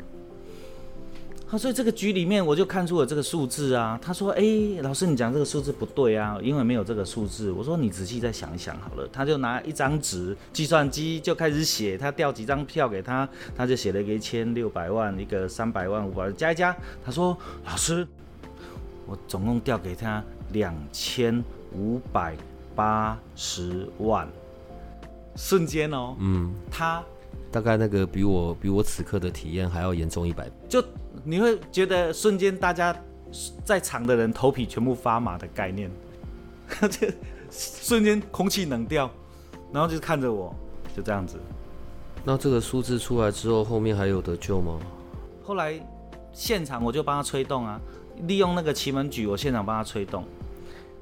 [1.45, 3.99] 好，所以这个局里面我就看出了这个数字啊。
[4.01, 4.41] 他说：“哎、
[4.81, 16.75] 老师，你讲这个数字不对啊，因为没有这个数字。”我说：“你仔细再想一想好了。”他就拿一张纸，计算机就开始写，他调几张票给他，他就写了一个一千六百万，一个三百万、五百万，加一加。
[17.05, 17.37] 他说
[17.69, 18.07] ：“老师，
[19.05, 21.43] 我总共调给他两千
[21.75, 22.35] 五百
[22.75, 24.27] 八十万。”
[25.35, 27.03] 瞬间哦，嗯，他
[27.51, 30.51] 大概那个比我比我此刻的体验还要严重一百倍。
[30.69, 30.83] 就
[31.23, 32.95] 你会觉得瞬间大家
[33.65, 35.89] 在场的人头皮全部发麻的概念，
[36.81, 37.11] 这
[37.49, 39.09] 瞬间空气冷掉，
[39.71, 40.53] 然后就看着我，
[40.95, 41.39] 就这样子。
[42.23, 44.79] 那这个数字出来之后，后面还有得救吗？
[45.43, 45.79] 后来
[46.31, 47.81] 现场我就帮他吹动啊，
[48.27, 50.23] 利用那个奇门局，我现场帮他吹动。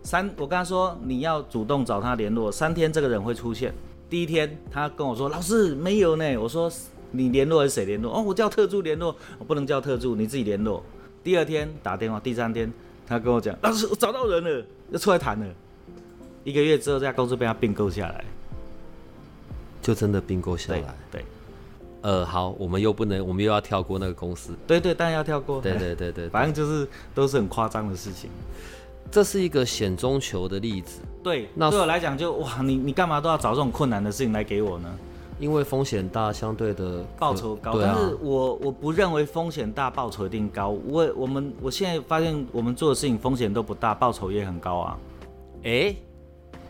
[0.03, 3.73] 三，我跟他说你要主动找他联络，三天这个人会出现。
[4.09, 6.71] 第一天他跟我说老师没有呢，我说
[7.11, 8.11] 你联络还是谁联络？
[8.13, 10.83] 哦，我叫特助联络，我不能叫特助，你自己联络。
[11.23, 12.71] 第二天打电话，第三天
[13.05, 15.45] 他跟我讲老师我找到人了，要出来谈了。
[16.43, 18.25] 一个月之后，这家公司被他并购下来。
[19.81, 20.95] 就真的并购下对来。
[21.11, 21.25] 对
[22.01, 24.53] 呃，好，我们又不能，我们又要跳过那个公司。
[24.65, 25.61] 对对，当然要跳过。
[25.61, 28.29] 对对对对，反正就是都是很夸张的事情。
[29.11, 34.89] 这是一个险中求的例子，对，那对我来讲就哇，你你干嘛都要找这种困难的事情来给我呢？
[35.37, 40.69] 因为风险大，相对的报酬高，啊但是我我不认为风险大，报酬一定高。
[40.69, 44.97] 我我们我现在发现我们做的事情风险都不大，报酬也很高啊，
[45.63, 45.95] 哎，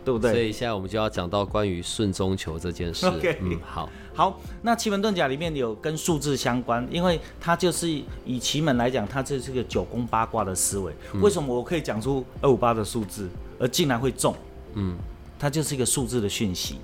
[0.04, 0.32] 对不对？
[0.32, 3.06] 所以现在我们就要讲到关于顺中求这件事。
[3.08, 7.88] OK 嗯，好，好，那奇门遁甲里面有跟数字相关，因为它就是
[8.26, 10.94] 以奇门来讲，它这是个九宫八卦的思维。
[11.22, 14.36] 为什么我可以讲出二五八的数字，而竟然会中？
[14.74, 14.98] 嗯，
[15.38, 16.78] 它就是一个数字的讯息。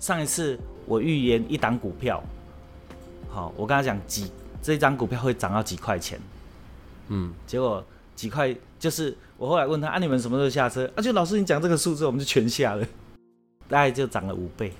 [0.00, 2.22] 上一次我预言一档股票，
[3.28, 4.30] 好，我跟他讲几
[4.62, 6.20] 这一张股票会涨到几块钱，
[7.08, 7.84] 嗯，结果
[8.14, 10.84] 几块就是我后来问他啊，你们什么时候下车？
[10.96, 12.84] 啊，就老师你讲这个数字，我们就全下了，
[13.70, 14.72] 大概就涨了五倍。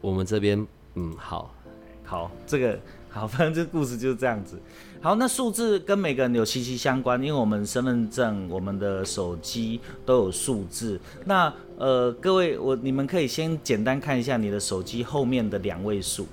[0.00, 1.54] 我们这边嗯好，
[2.04, 2.76] 好，这个
[3.08, 4.60] 好，反正这故事就是这样子。
[5.00, 11.00] 好，那数字跟每个人有息息相关，因为我们身份证、我们的手机都有数字。
[11.24, 16.26] 那呃，各位，我你们可以先简单看一下你的手机后面的两位数，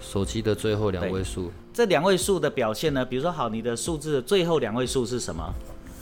[0.00, 3.04] 手机的最后两位数这两位数的表现呢？
[3.04, 5.54] 比如说，好，你的数字的最后两位数是什么？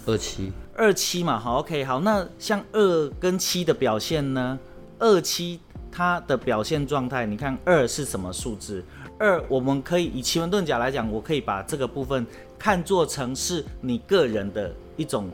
[0.06, 4.56] 二七，二七嘛，好，OK，好，那像二跟七的表现呢？
[5.00, 8.82] 二七它的表现状态，你看二是什么数字？
[9.18, 12.24] 二我们可以以奇门遁甲来讲，我可以把这个部分
[12.56, 15.28] 看作成是你个人的一种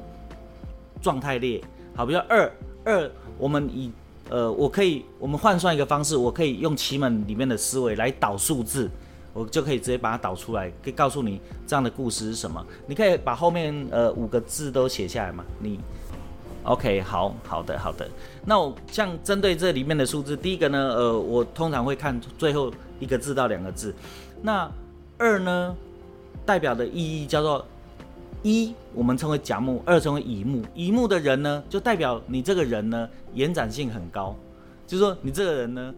[1.02, 1.60] 状态列。
[1.94, 2.50] 好，比如二
[2.84, 3.92] 二，我们以
[4.30, 8.90] 呃，我可以我们换算一个方式，我可以用奇门里面的思维来导数字。
[9.34, 12.62] 我就可以直接把它导出来，可以告诉你这样的故事是什么。
[12.86, 15.42] 你可以把后面呃五个字都写下来嘛？
[15.58, 15.80] 你
[16.64, 18.06] OK，好好的好的。
[18.44, 23.94] 那我像针对这里面的数字，第一个呢，呃，我通常会看最后一个字到两个字。
[24.42, 24.70] 那
[25.16, 25.74] 二呢，
[26.44, 27.64] 代表的意义叫做
[28.42, 30.62] 一，我们称为甲木；二称为乙木。
[30.74, 34.36] 乙木的人呢，就代表你这个人呢延展性很高，
[34.86, 35.94] 就是说你这个人呢，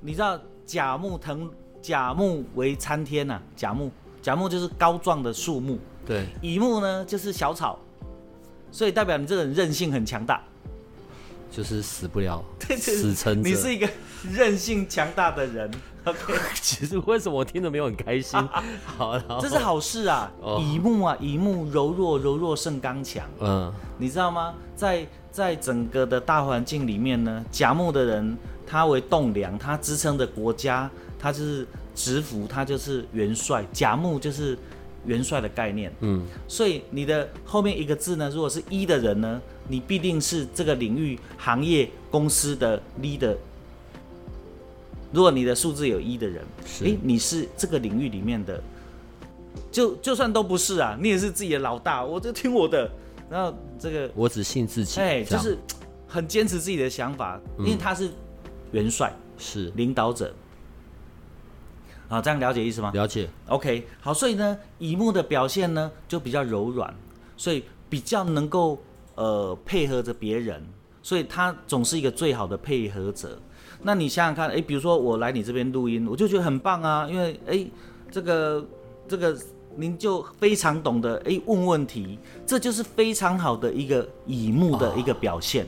[0.00, 1.50] 你知道甲木腾。
[1.82, 3.90] 甲木为参天呐、甲木，
[4.22, 7.78] 甲木就是高壮的树木，对，乙木呢就是小草，
[8.70, 10.40] 所以代表你这个人韧性很强大。
[11.50, 13.46] 就是死不了， 对对死撑着。
[13.46, 13.86] 你是一个
[14.32, 15.70] 韧性强大的人
[16.04, 18.40] ，OK， 其实为什么我听着没有很开心？
[18.86, 20.32] 好，这是好事啊。
[20.40, 24.54] 哦乙木啊，乙木柔弱，柔弱胜刚强，嗯，你知道吗？
[24.74, 28.34] 在在整个的大环境里面呢，甲木的人
[28.66, 30.90] 他为栋梁，他支撑着国家，
[31.22, 33.64] 他就是直服，他就是元帅。
[33.72, 34.58] 甲木就是
[35.06, 35.92] 元帅的概念。
[36.00, 43.36] 嗯，所以你的后面一个字呢，如果是一的人呢，你必定是这个领域、行业、公司的 leader。
[45.12, 48.60] 如果你的数字有一的人，是诶，你是这个领域里面的，
[49.70, 52.90] 就就算都不是啊，你也是自己的老大，我就听我的。
[53.30, 55.00] 然后这个，我只信自己。
[55.00, 55.56] 哎，就是
[56.08, 58.10] 很坚持自己的想法，因为他是
[58.72, 60.34] 元帅、是领导者。
[62.12, 62.90] 好，这样了解意思吗？
[62.92, 66.94] 了解，OK，好，所以呢，乙木的表现呢就比较柔软，
[67.38, 68.78] 所以比较能够
[69.14, 70.62] 呃配合着别人，
[71.02, 73.38] 所以他总是一个最好的配合者。
[73.80, 77.70] 那你想想看，诶，比如说我来你这边录音，我就觉得很棒啊，因为诶，
[78.10, 78.62] 这个
[79.08, 79.34] 这个
[79.76, 85.66] 您就非常懂得诶问问题，这就是非常好的一个乙木的一个表现。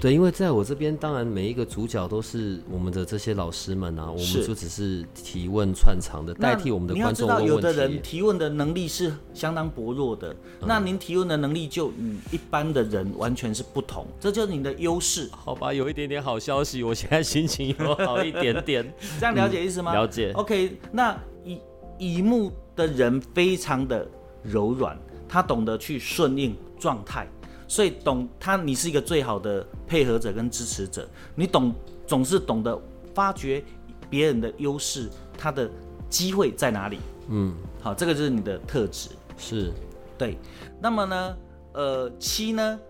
[0.00, 7.76] 对，因为在我这边，当然每一个主角都是我们的这些老师们啊，我是们就只是提问串场的，代替我们的那你要观众知道，有问问题。
[7.78, 10.34] 的人提问的能力是相当薄弱的，
[10.64, 15.28] 那您提问的能力就与一般的人完全是不同，这就是你的优势。
[15.32, 18.94] 好吧，有一点点好消息，我现在心情有好一点点。
[19.18, 19.92] 这样了解意思吗？
[19.92, 21.60] 了解 OK，那乙
[21.98, 24.08] 乙木的人非常的
[24.44, 24.96] 柔软，
[25.28, 27.28] 他懂得去顺应状态，
[27.68, 31.06] 所以懂他，你是一个最好的配合者跟支持者。
[31.36, 31.72] 你懂，
[32.06, 32.76] 总是懂得
[33.14, 33.62] 发掘
[34.10, 35.70] 别人的优势，他的
[36.08, 36.98] 机会在哪里。
[37.28, 39.10] 嗯，好，这个就是你的特质。
[39.36, 39.70] 是
[40.16, 40.36] 对，
[40.80, 41.36] 那么呢，
[41.74, 42.80] 呃，七呢，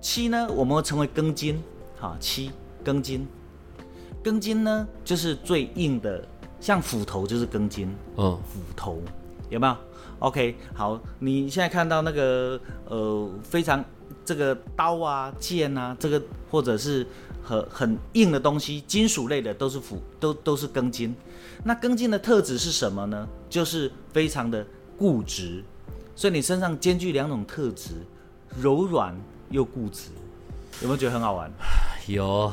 [0.00, 1.62] 七呢，我们会称为庚金，
[1.98, 2.50] 哈，七
[2.84, 3.26] 庚金，
[4.22, 6.22] 庚金呢就是最硬的，
[6.60, 9.00] 像斧头就是庚金，嗯，斧头
[9.48, 9.76] 有没有
[10.18, 13.82] ？OK，好，你现在看到那个呃非常
[14.26, 17.06] 这个刀啊、剑啊，这个或者是
[17.42, 21.14] 很很硬的东西，金属类的都是斧，都都是庚金。
[21.64, 23.26] 那庚金的特质是什么呢？
[23.48, 24.66] 就是非常的
[24.98, 25.62] 固执，
[26.14, 27.92] 所以你身上兼具两种特质，
[28.60, 29.16] 柔软
[29.50, 30.10] 又固执，
[30.82, 31.50] 有没有觉得很好玩？
[32.08, 32.52] 有。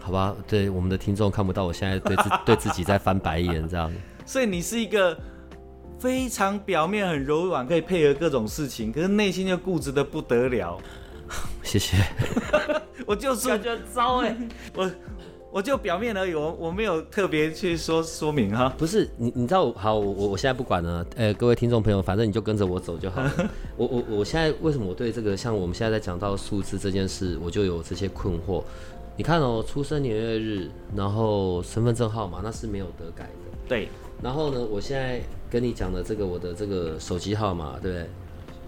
[0.00, 3.92] 好吧，对我们的听众看不到，我现在对自对自己在翻白眼，这样。
[4.24, 5.14] 所以你是一个
[5.98, 10.78] 非常表面很柔软，可以配合各种事情，可是内心就固执的不得了。
[11.62, 11.96] 谢谢。
[13.06, 14.36] 我就是感觉糟哎、
[14.76, 14.90] 我，
[15.50, 18.72] 我就表面而已，我我没有特别去说说明哈。
[18.76, 23.32] 不是你，你知道我好，我我我现在不管了，呃，各位听众朋友，反正你就跟着我走就好了。
[23.76, 28.62] 我我我现在为什么我对这个像我们现在在讲到数字这件事，我就有这些困惑。
[29.16, 33.30] 你看哦，出生年月日，然后身份证号码那是没有得改的。
[33.66, 33.88] 对，
[34.22, 38.08] 然后呢，我现在跟你讲的这个我的这个手机号码，对不对？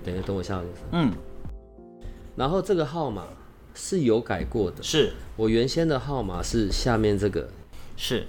[0.04, 0.62] 等一下，等我一下。
[0.92, 1.12] 嗯，
[2.36, 3.26] 然后这个号码
[3.74, 5.12] 是有改过的，是。
[5.36, 7.48] 我原先的号码是下面这个，
[7.96, 8.26] 是，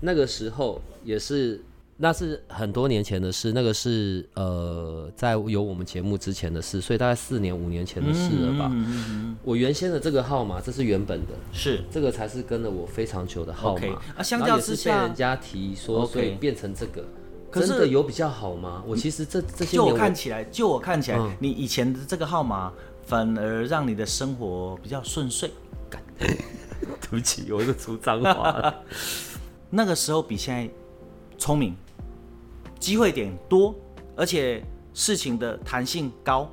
[0.00, 1.60] 那个时候也是
[2.02, 8.68] 那是很多年前的事，那个是呃，在有我们节目之前的事，所以大概四年五年前的事了吧。
[8.72, 14.02] 嗯嗯嗯我原先的这个号码，这是原本的，是这个才是跟了我非常久的号码。
[14.16, 17.04] 啊，相较之下是被人，家提说所以变成这个。
[17.52, 18.82] 可是真的有比较好吗？
[18.84, 22.72] 我其实这这些就我看起来，就我看起来，嗯你以前的这个号码
[23.06, 25.48] 反而让你的生活比较顺遂。
[26.18, 28.74] 对不起，我又出脏话了。
[29.70, 30.68] 那个时候比现在
[31.38, 31.76] 聪明，
[32.82, 33.72] 机会点多，
[34.16, 34.60] 而且
[34.92, 36.50] 事情的弹性高，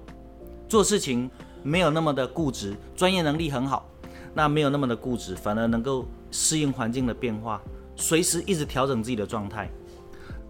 [0.68, 1.28] 做事情
[1.64, 3.90] 没有那么的固执，专业能力很好，
[4.36, 7.60] 那没有那么的固执，反而能够适应环境的变化，
[7.96, 9.68] 随时一直调整自己的状态。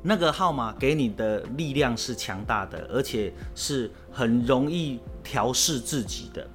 [0.04, 6.46] 那个号码给你的力量是强大的，而且是很容易调试自己的，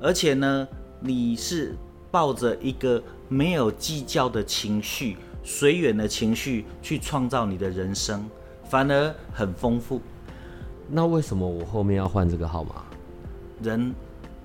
[0.00, 0.66] 而且呢，
[1.00, 1.76] 你是
[2.10, 8.26] 抱着一个没有计较的情绪、随缘的情绪去创造你的人生，
[8.70, 10.00] 反而很丰富。
[10.88, 12.84] 那为什么我后面要换这个号码？
[13.62, 13.92] 人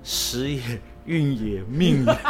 [0.02, 0.60] 时也
[1.04, 2.12] 运也命也。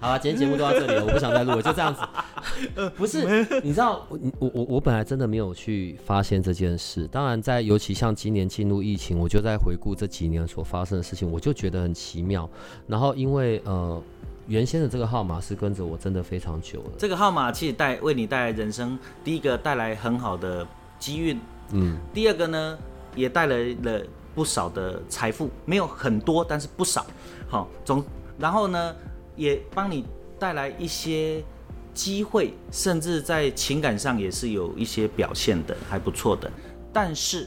[0.00, 2.00] 好了，今天节目都到这里了，我不想再录了，就这样子。
[2.96, 7.06] 不是，你知道，我我我我本来真的没有去发现这件事。
[7.08, 12.50] 当然，在尤其像今年进入疫情，我就在回顾这几年所发生的事情，我就觉得很奇妙。
[12.88, 14.02] 然后，因为呃，
[14.48, 16.90] 原先的这个号码是跟着我真的非常久了。
[16.98, 20.66] 这个号码其实带为你带来人生，第一个带来很好的
[20.98, 21.38] 机运，
[21.72, 22.78] 嗯，第二个呢
[23.14, 24.02] 也带来了
[24.34, 27.04] 不少的财富，没有很多，但是不少。
[27.46, 28.02] 好，总
[28.38, 28.96] 然后呢
[29.36, 30.06] 也帮你
[30.38, 31.44] 带来一些
[31.92, 36.50] 机会，甚至在情感上也是有一些表现的，还不错的。
[36.90, 37.46] 但是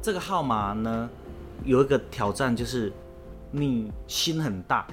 [0.00, 1.10] 这个号码呢
[1.64, 2.92] 有一个挑战，就是
[3.50, 4.86] 你心很大，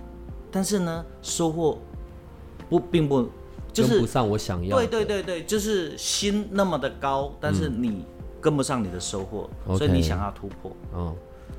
[0.53, 1.77] 但是呢收获
[2.69, 3.27] 不并不
[3.73, 4.77] 就是跟不上我想要。
[4.77, 8.05] 对对对对，就是心那么的高，但是你
[8.39, 11.15] 跟不上你的收获所以你想要突破，哦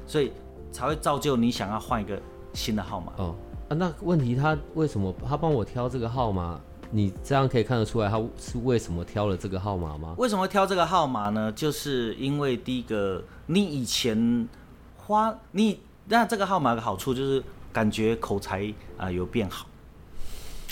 [0.07, 0.30] 所以
[0.70, 2.16] 才会造就你想要换一个
[2.53, 3.12] 新的号码。
[3.16, 3.34] 哦
[3.68, 6.61] 啊，那问题他为什么他帮我挑这个号码？
[6.90, 10.14] 你这样可以看得出来他是为什么挑了这个号码吗？
[10.16, 11.51] 为什么会挑这个号码呢？
[11.51, 14.49] 就是因为第一个，你以前
[14.97, 17.42] 花你那这个号码的好处就是
[17.75, 19.66] 感觉口才啊、有变好，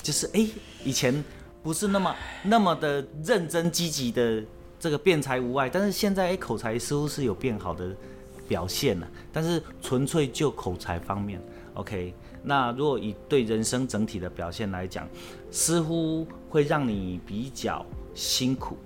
[0.01, 0.47] 就是哎、
[0.85, 1.13] 以前
[1.63, 4.43] 不是那么那么的认真积极的
[4.79, 7.95] 这个辩才无碍，但是现在哎、口才似乎是有变好的
[8.47, 11.43] 表现了，但是纯粹就口才方面
[11.75, 12.15] ，OK。
[12.45, 15.09] 那如果以对人生整体的表现来讲，
[15.51, 17.85] 似乎会让你比较
[18.15, 18.77] 辛苦。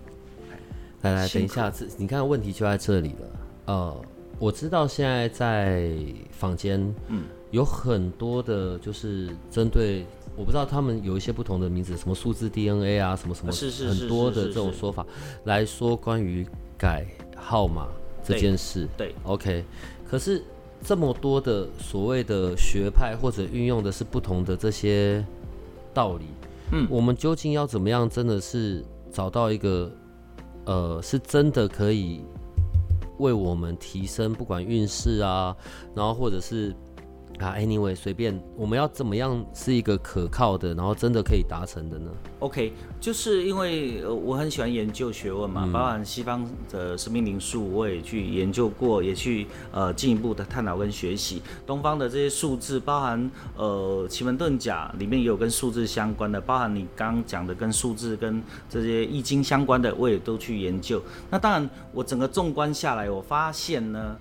[1.02, 3.40] 来来，等一下，这你看问题就在这里了。
[3.66, 4.04] 呃，
[4.38, 5.90] 我知道现在在
[6.30, 10.04] 坊间，嗯，有很多的，就是针对，
[10.36, 15.06] 我不知道他们有一些不同的名字，什么数字 DNA 啊，什么什么，是是是很多的这种说法
[15.44, 17.86] 来说关于改号码
[18.24, 18.88] 这件事。
[18.96, 19.64] 对，OK，
[20.06, 20.42] 可是
[20.82, 25.24] 这么多的所谓的学派或者运用的是不同的这些
[25.94, 26.24] 道理，
[26.72, 26.86] 嗯。
[26.90, 29.90] 我们究竟要怎么样真的是找到一个
[30.64, 32.22] 呃，是真的可以
[33.18, 35.56] 为我们提升不管运势啊，
[35.94, 36.74] 然后或者是
[37.38, 51.42] 啊，anyway 随便我们要怎么样是一个可靠的，然后真的可以达成的呢？OK，就是因为呃我很喜欢研究学问嘛，包含西方的生命灵数，我也去研究过，也去呃进一步的探讨跟学习。
[51.66, 61.02] 东方的这些数字，包含呃奇门遁甲里面也有跟数字相关的，包含你刚刚讲的跟数字跟这些易经相关的，我也都去研究。
[61.30, 64.16] 那当然，我整个纵观下来，我发现呢。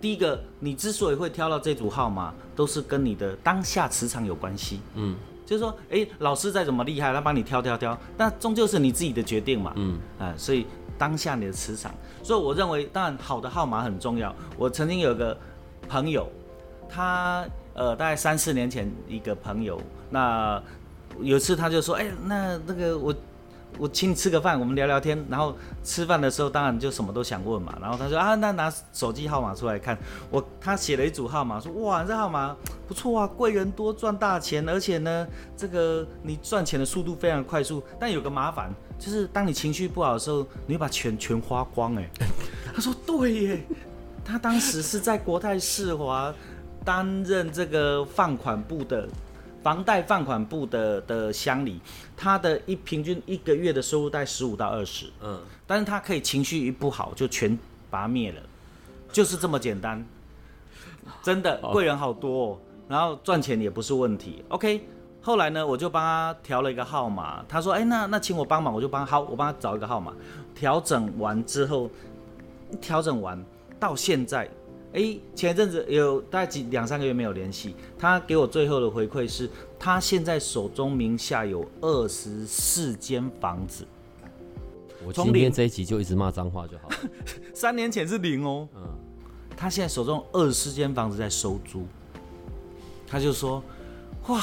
[0.00, 4.80] 第一个，你之所以会挑到这组号码，都是跟你的当下磁场有关系。
[4.94, 9.72] 嗯，就是说，哎、老师再怎么厉害，他帮你挑挑挑，但终究是你自己的决定嘛。
[9.76, 11.92] 嗯，啊、所以当下你的磁场，
[12.22, 14.34] 所以我认为，当然好的号码很重要。
[14.56, 15.36] 我曾经有个
[15.88, 16.26] 朋友，
[16.88, 17.44] 他
[17.74, 20.62] 呃，大概三四年前一个朋友，那
[21.20, 23.14] 有一次他就说，哎、那那个我。
[23.80, 25.24] 我请你吃个饭，我们聊聊天。
[25.30, 27.74] 然后吃饭的时候，当然就什么都想问嘛。
[27.80, 29.96] 然后他说啊，那拿手机号码出来看。
[30.30, 32.54] 我他写了一组号码，说哇，这号码
[32.86, 35.26] 不错啊，贵人多，赚大钱，而且呢，
[35.56, 37.82] 这个你赚钱的速度非常快速。
[37.98, 41.96] 但有个麻烦，就是当你情绪不好的时候，你会把钱全花光。
[41.96, 42.06] 哎，
[42.76, 43.66] 他说对耶，
[44.22, 46.30] 他当时是在国泰世华
[46.84, 49.08] 担任这个放款部的。
[49.62, 51.80] 房贷放款部的的乡里，
[52.16, 57.58] 他的一平均一个月的收入在十五到二十，嗯，但是他可以情绪一不好就全
[57.90, 58.40] 拔灭了，
[59.12, 60.04] 就是这么简单。
[61.22, 62.58] 真的贵人好多、哦，
[62.88, 64.44] 然后赚钱也不是问题。
[64.48, 64.86] OK，
[65.20, 67.44] 后来呢，我就帮他调了一个号码。
[67.48, 70.14] 他说：“哎，那那请我帮忙，我就帮好，我帮他找一个号码。
[70.54, 71.90] 调整完之后，
[72.80, 73.42] 调整完
[73.78, 74.48] 到现在，
[74.92, 77.74] 哎，前一阵子有大概几两三个月没有联系。
[77.98, 83.86] 他给我最后的回馈是，他现在手中名下有二十四间房子。
[85.06, 86.96] 我今天这一集就一直骂脏话就好了。
[87.54, 88.82] 三年前是零哦，嗯，
[89.56, 91.86] 他现在手中二十四间房子在收租。
[93.06, 93.62] 他就说，
[94.26, 94.42] 哇。”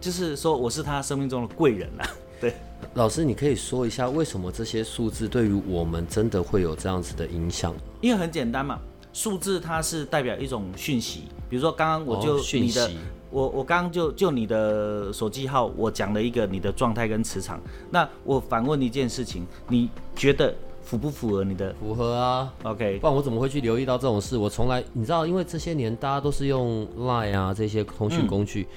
[0.00, 2.06] 就是说，我是他生命中的贵人啊。
[2.40, 2.54] 对，
[2.94, 7.74] 老师，你可以说一下为什么这些数字对于我们真的会有这样子的影响？
[8.00, 8.78] 因为很简单嘛，
[9.12, 11.24] 数字它是代表一种讯息。
[11.48, 12.90] 比如说，刚刚我就你的，
[13.30, 17.60] 我我刚刚就就你的手机号，我讲了一个你的状态跟磁场。
[17.90, 21.74] 那我反问一件事情，你觉得符不符合你的？
[21.80, 22.52] 符合啊。
[22.64, 24.36] OK，不然我怎么会去留意到这种事？
[24.36, 28.68] 我从来，你知道，因为这些年大家都是用 Line 啊这些通讯工具。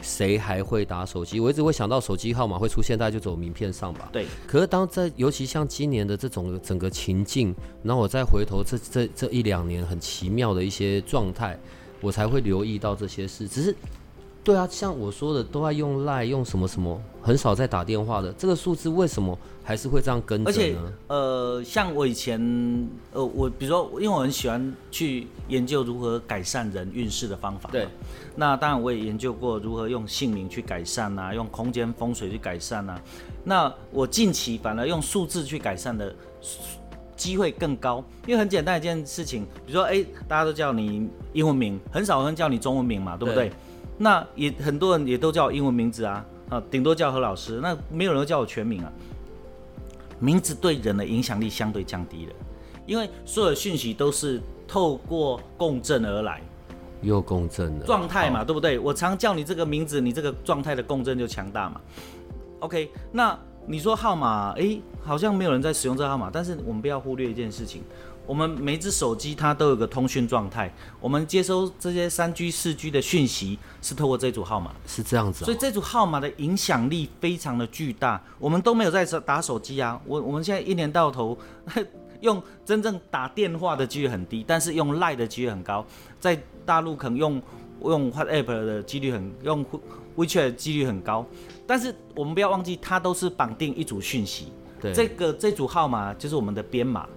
[0.00, 1.40] 谁还会打手机？
[1.40, 4.08] 我一直会想到手机号码会出现，大家就走名片上吧。
[4.12, 4.26] 对。
[4.46, 11.58] 可是当在尤其像今年的这种整个情境，然后我再回头这这这一两年很奇妙的一些状态，
[12.00, 13.46] 我才会留意到这些事。
[13.48, 13.74] 只是。
[14.48, 18.32] 对啊，像我说的，都在用赖，用什么什么，很少在打电话的。
[18.32, 20.56] 这个数字为什么还是会这样跟着呢？
[20.56, 20.76] 而且，
[21.08, 22.40] 呃，像我以前，
[23.12, 27.68] 呃，我比如说，因为我很喜欢去研究如何改善人运势的方法。
[27.70, 27.86] 对。
[28.36, 32.98] 那当然，我也研究过如何用姓名去改善呐，用空间风水去改善呐。
[33.44, 36.16] 那我近期反而用数字去改善的
[37.14, 43.52] 机会更高，因为很简单一件事情，比如说，哎，大家都叫你英文名，很少人叫你中文名嘛，对不对？
[43.98, 48.92] 那也很多人也都叫我英文名字啊，啊，顶多叫何老师，那没有人叫我全名啊。
[50.20, 52.32] 名字对人的影响力相对降低了，
[52.86, 56.40] 因为所有讯息都是透过共振而来，
[57.02, 58.78] 又共振了状态嘛，对不对？
[58.78, 61.80] 我常叫你这个名字，你这个状态的共振就强大嘛。
[62.58, 67.82] OK，那你说号码，诶，好像没有人在使用这个号码，但是我们不要忽略一件事情。
[68.28, 70.70] 我们每只手机它都有个通讯状态，
[71.00, 75.46] 我们接收这些三 G、四 G 的讯息是透过这组号码，是这样子。
[75.46, 78.22] 所以这组号码的影响力非常的巨大。
[78.38, 81.36] 我们都没有在打手机啊，我我们现在一年到头
[82.20, 85.82] 用真正打电话的几率很低，但是用 Line 的几率很高。
[86.20, 87.40] 在大陆可能用
[87.82, 89.64] 用 WhatsApp 的几率很，用
[90.16, 91.24] WeChat 的几率很高。
[91.66, 94.52] 但是我们不要忘记，它都是绑定一组讯息。
[94.78, 97.08] 对，这个这组号码就是我们的编码。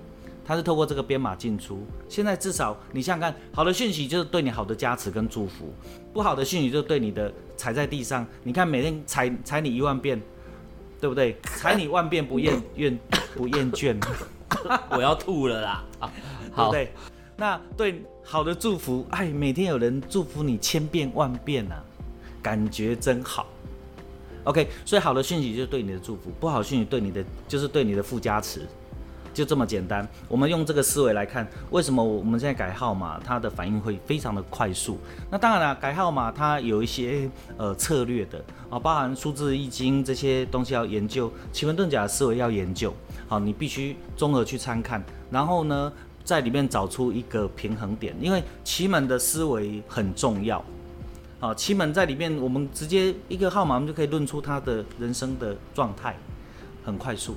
[0.43, 5.73] 它是透过这个编码进出，现在至少你想想看，好的讯息就是对你好的加持跟祝福，
[6.11, 8.25] 不好的讯息就对你的踩在地上。
[8.43, 10.21] 你看每天踩踩你一万遍，
[10.99, 11.37] 对不对？
[11.43, 12.99] 踩你万遍不厌厌
[13.35, 13.95] 不厌倦，
[14.91, 15.83] 我要吐了啦！
[16.55, 16.91] 对不对？
[17.37, 21.81] 那对好的祝福，哎，每天有人祝福你千遍万遍啊，
[22.41, 23.47] 感觉真好。
[24.43, 28.67] OK，所以好的讯息就是对你的祝福，不好讯息对你的就是对你的附加持。
[29.33, 34.97] 就这么简单，我们用这个思维来看，为什么我们现在改号码，它的反应会非常的快速？
[35.29, 42.93] 那当然了，改号码它有一些呃策略的啊，包含数字易经这些东西要研究，奇门遁甲思维要研究，
[43.27, 45.91] 好，你必须综合去参看，然后呢，
[46.23, 50.63] 在里面找出一个平衡点，因为奇门的思维很重要，
[51.39, 56.15] 好，奇门在里面，我们直接一个号码，我们就可以论出他的人生的状态，
[56.83, 57.35] 很快速。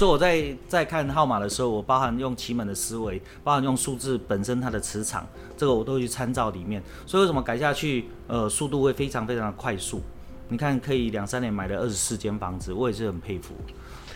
[0.00, 5.26] 所以我在在看号码的时候，我包含用奇门的思维，包含用数字本身它的磁场，
[5.58, 6.82] 这个我都去参照里面。
[7.04, 10.00] 所以为什么改下去，呃，速度会非常非常的快速？
[10.48, 13.52] 你看，可以两三年买了二十四间房子，我也是很佩服，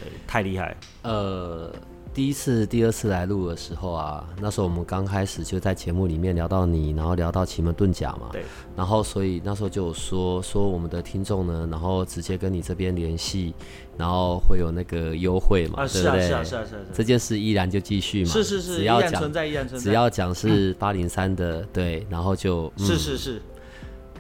[0.01, 0.75] 对，太厉害。
[1.03, 1.71] 呃。
[2.15, 8.29] 第一次、第二次来录的时候啊，那时候我们刚开始就在节目里面聊到你，然后聊到奇门遁甲嘛。
[8.31, 8.45] 对。
[8.77, 13.53] 然后所以那时候就有说说我们的听众呢，然后直接跟你这边联系，
[13.99, 16.29] 然后会有那个优惠嘛，对不对？
[16.29, 18.31] 是啊，是啊，是啊，这件事依然就继续嘛。
[18.31, 19.85] 是是是，只要讲存在，依然存在。
[19.85, 22.73] 只要讲是八零三的，对，然后就。
[22.77, 23.43] 是是是。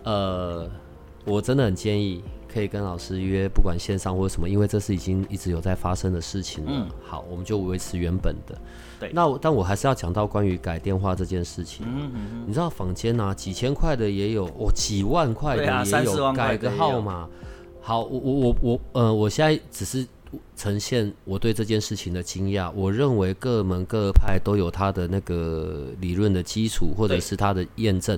[0.02, 0.68] 呃，
[1.24, 2.24] 我真的很建议。
[2.54, 6.70] 可以跟老师约，不管线上或什么，因为这是已经一直有在发生的事情了。
[6.72, 8.56] 嗯，好，我们就维持原本的。
[9.00, 11.84] 对，那但我还是要讲到关于改电话这件事情。
[11.84, 17.28] 嗯嗯你知道坊间啊，几千块的也有，哦，几万块的也有，改个号码。
[17.80, 20.06] 好，我我我我，呃，我现在只是
[20.56, 22.70] 呈现我对这件事情的惊讶。
[22.72, 28.16] 我认为各门各派都有他的那个理论的基础，或者是他的验证。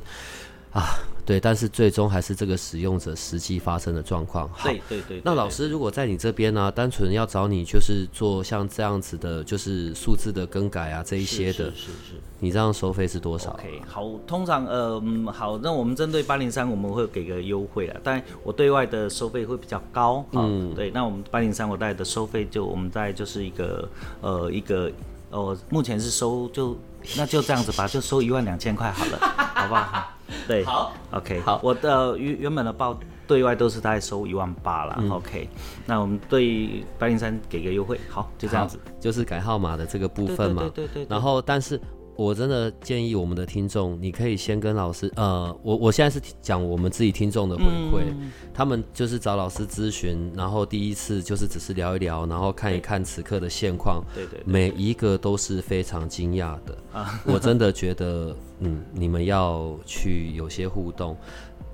[0.73, 0.85] 啊，
[1.27, 4.49] 对，但是最终还是这个使用者实际发生的状况。
[4.51, 5.21] 好，对对对。
[5.25, 12.15] 那老师如果在你这边呢，单纯要找你就是做像这样子的，就是数字的更改啊这一些的，是是。
[12.39, 20.25] 你这样收费是多少？OK，好，通常呃嗯好，那我们针对八零三我们会给个优惠了，但我对外的收费会比较高。
[20.33, 23.89] 嗯，对，那我们八零三我带的收费就我们在就是一个
[24.21, 24.93] 呃一个
[25.31, 26.77] 呃目前是收就
[27.17, 29.19] 那就这样子吧，就收一万两千块好了，
[29.55, 30.13] 好不好？
[30.47, 35.49] 对，好，OK，好，我的原原本的报对外都是大概收一万八了，OK，
[35.85, 41.81] 那我们对八零三给个优惠，好，就这样子，就是改号码的这个部分嘛，对对对，然后但是。
[42.17, 48.05] 我真的建议我们的听众，你可以先跟老师，呃，我我现在是讲我们自己听众的回馈，
[48.53, 56.77] 他们就是找老师咨询，然后第一次就是只是聊一聊，然后看一看此刻的现况，对对，每一个都是非常惊讶的，
[57.25, 61.17] 我真的觉得，嗯，你们要去有些互动。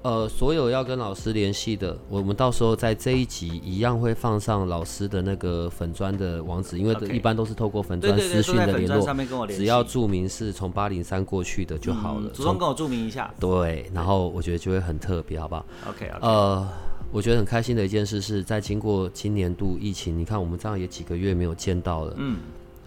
[0.03, 13.33] 呃，所有要跟老师联系的，我们到时候在这一集一样会放上老师的那个粉砖的网址，因为一般都是透过粉砖私讯的联络，只要注明是从八零三过去的就好了，主动跟我注明一下。
[13.39, 16.11] 对，然后我觉得就会很特别，好不好？OK。
[16.21, 16.69] 呃，
[17.13, 22.39] 我觉得很开心的一件事是在经过今年度疫情，你看我们这样也几个月没有见到了，嗯。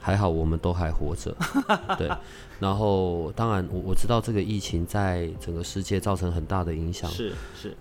[0.06, 1.36] 还好我们都还活着，
[1.97, 2.08] 对。
[2.60, 7.76] 然后当然我我知道这个疫情在整个世界造成很大的影响，是是。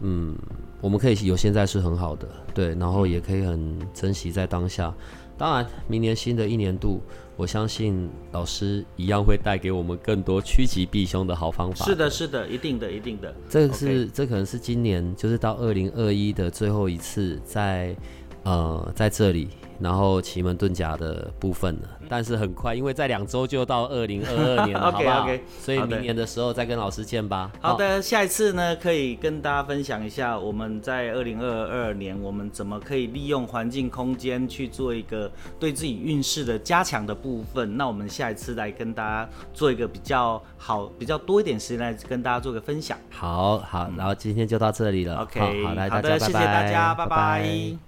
[0.00, 0.36] 嗯，
[0.80, 2.76] 我们可以有现在是很好的，对。
[2.76, 4.94] 然后也可以很珍惜在当下。
[5.36, 7.00] 当然，明年新的一年度，
[7.36, 11.84] 我相信老师一样会带给我们更多趋吉避凶的好方法。
[11.84, 13.34] 是的，是的，一定的，一定的。
[13.48, 17.96] 这是这可能是今年就是到二零二一的最后一次在
[18.44, 19.48] 呃在这里。
[19.80, 25.28] 然后奇门遁甲的部分了，但是很快，因为在两周就到二零二二年了， 好不好？
[25.60, 27.50] 所以明年的时候再跟老师见吧。
[27.60, 37.76] 好的，下一次呢，可以跟大家分享一下我们在二零二二年我们怎么可以利用环境空间去做一个对自己运势的加强的部分。
[37.76, 42.98] 那我们下一次来跟大家做一个比较好、比较多一点时间来跟大家做个分享。
[43.10, 45.22] 好好，然后今天就到这里了。
[45.22, 46.18] OK，好，来大家拜拜。
[46.18, 47.87] 谢谢大家，拜拜。